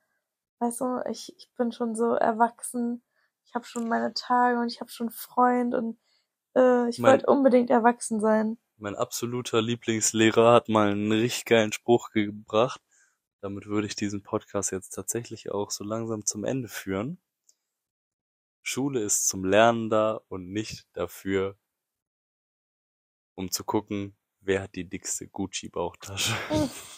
weißt 0.61 0.81
du, 0.81 1.03
ich, 1.11 1.35
ich 1.37 1.53
bin 1.55 1.71
schon 1.71 1.95
so 1.95 2.15
erwachsen, 2.15 3.03
ich 3.45 3.55
habe 3.55 3.65
schon 3.65 3.89
meine 3.89 4.13
Tage 4.15 4.59
und 4.59 4.67
ich 4.69 4.81
habe 4.81 4.91
schon 4.91 5.11
Freund 5.11 5.75
und 5.75 5.99
äh, 6.57 6.89
ich 6.89 7.01
wollte 7.03 7.27
unbedingt 7.27 7.71
erwachsen 7.71 8.21
sein. 8.21 8.59
mein 8.77 8.97
absoluter 8.97 9.63
Lieblingslehrer 9.63 10.53
hat 10.53 10.69
mal 10.69 10.91
einen 10.91 11.13
richtig 11.13 11.45
geilen 11.45 11.73
Spruch 11.73 12.11
gebracht. 12.11 12.81
Damit 13.41 13.67
würde 13.67 13.87
ich 13.87 13.95
diesen 13.97 14.23
Podcast 14.23 14.73
jetzt 14.73 14.91
tatsächlich 14.91 15.51
auch 15.51 15.71
so 15.71 15.85
langsam 15.85 16.25
zum 16.25 16.45
Ende 16.45 16.69
führen. 16.69 17.21
Schule 18.63 19.01
ist 19.01 19.29
zum 19.29 19.45
Lernen 19.45 19.91
da 19.91 20.21
und 20.29 20.51
nicht 20.51 20.87
dafür, 20.95 21.57
um 23.35 23.51
zu 23.51 23.63
gucken, 23.65 24.17
wer 24.41 24.63
hat 24.63 24.75
die 24.75 24.89
dickste 24.89 25.29
Gucci-Bauchtasche. 25.29 26.35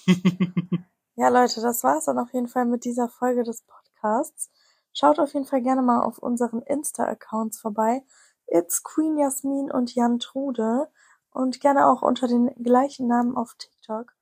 Ja, 1.19 1.31
Leute, 1.31 1.63
das 1.63 1.83
war's 1.83 2.05
dann 2.05 2.19
auf 2.19 2.35
jeden 2.35 2.47
Fall 2.47 2.67
mit 2.67 2.85
dieser 2.85 3.09
Folge 3.09 3.43
des 3.43 3.63
Podcasts. 3.63 4.51
Schaut 4.99 5.19
auf 5.19 5.35
jeden 5.35 5.45
Fall 5.45 5.61
gerne 5.61 5.83
mal 5.83 6.03
auf 6.03 6.17
unseren 6.17 6.63
Insta-Accounts 6.63 7.59
vorbei. 7.59 8.03
It's 8.47 8.83
Queen 8.83 9.19
Jasmin 9.19 9.71
und 9.71 9.95
Jan 9.95 10.19
Trude. 10.19 10.91
Und 11.29 11.61
gerne 11.61 11.87
auch 11.87 12.01
unter 12.01 12.29
den 12.29 12.47
gleichen 12.63 13.07
Namen 13.07 13.37
auf 13.37 13.55
TikTok. 13.59 14.15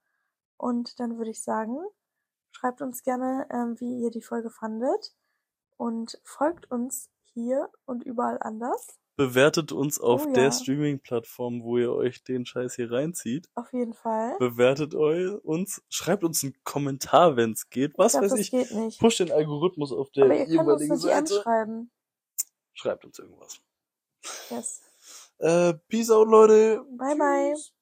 Und 0.56 0.98
dann 0.98 1.16
würde 1.16 1.30
ich 1.30 1.44
sagen, 1.44 1.78
schreibt 2.50 2.82
uns 2.82 3.04
gerne, 3.04 3.46
ähm, 3.50 3.78
wie 3.78 4.02
ihr 4.02 4.10
die 4.10 4.20
Folge 4.20 4.50
fandet. 4.50 5.14
Und 5.76 6.20
folgt 6.24 6.68
uns 6.72 7.08
hier 7.22 7.70
und 7.87 8.02
überall 8.02 8.38
anders. 8.40 8.98
Bewertet 9.16 9.70
uns 9.70 10.00
auf 10.00 10.27
Oh 10.27 10.33
der 10.33 10.44
ja. 10.44 10.53
Streaming-Plattform, 10.53 11.62
wo 11.62 11.79
ihr 11.79 11.92
euch 11.92 12.24
den 12.24 12.46
Scheiß 12.46 12.74
hier 12.74 12.90
reinzieht. 12.90 13.48
Auf 13.55 13.72
jeden 13.72 13.94
Fall. 13.94 14.37
Bewertet 14.38 14.94
eu 14.94 15.38
uns, 15.42 15.83
schreibt 15.88 16.24
uns 16.24 16.42
einen 16.42 16.55
Kommentar, 16.65 17.37
wenn 17.37 17.52
es 17.52 17.71
geht. 17.71 17.96
Was 17.96 18.15
ich 18.15 18.21
glaube, 18.21 18.25
weiß 18.25 18.31
das 18.33 18.40
ich. 18.40 18.50
geht 18.50 18.71
nicht. 18.73 18.98
Push 18.98 19.19
den 19.19 19.31
Algorithmus 19.31 19.92
auf 19.92 20.10
der 20.10 20.25
Aber 20.25 20.35
ihr 20.37 20.46
könnt 20.46 20.69
uns 20.69 20.83
jeweiligen 20.83 20.92
eine 20.92 21.00
DM 21.00 21.27
Seite. 21.27 21.42
schreiben. 21.42 21.90
Schreibt 22.73 23.04
uns 23.04 23.19
irgendwas. 23.19 23.60
Yes. 24.50 24.83
Äh, 25.38 25.75
peace 25.88 26.10
out, 26.10 26.29
Leute. 26.29 26.83
Bye, 26.96 27.17
bye. 27.17 27.52
Tschüss. 27.54 27.73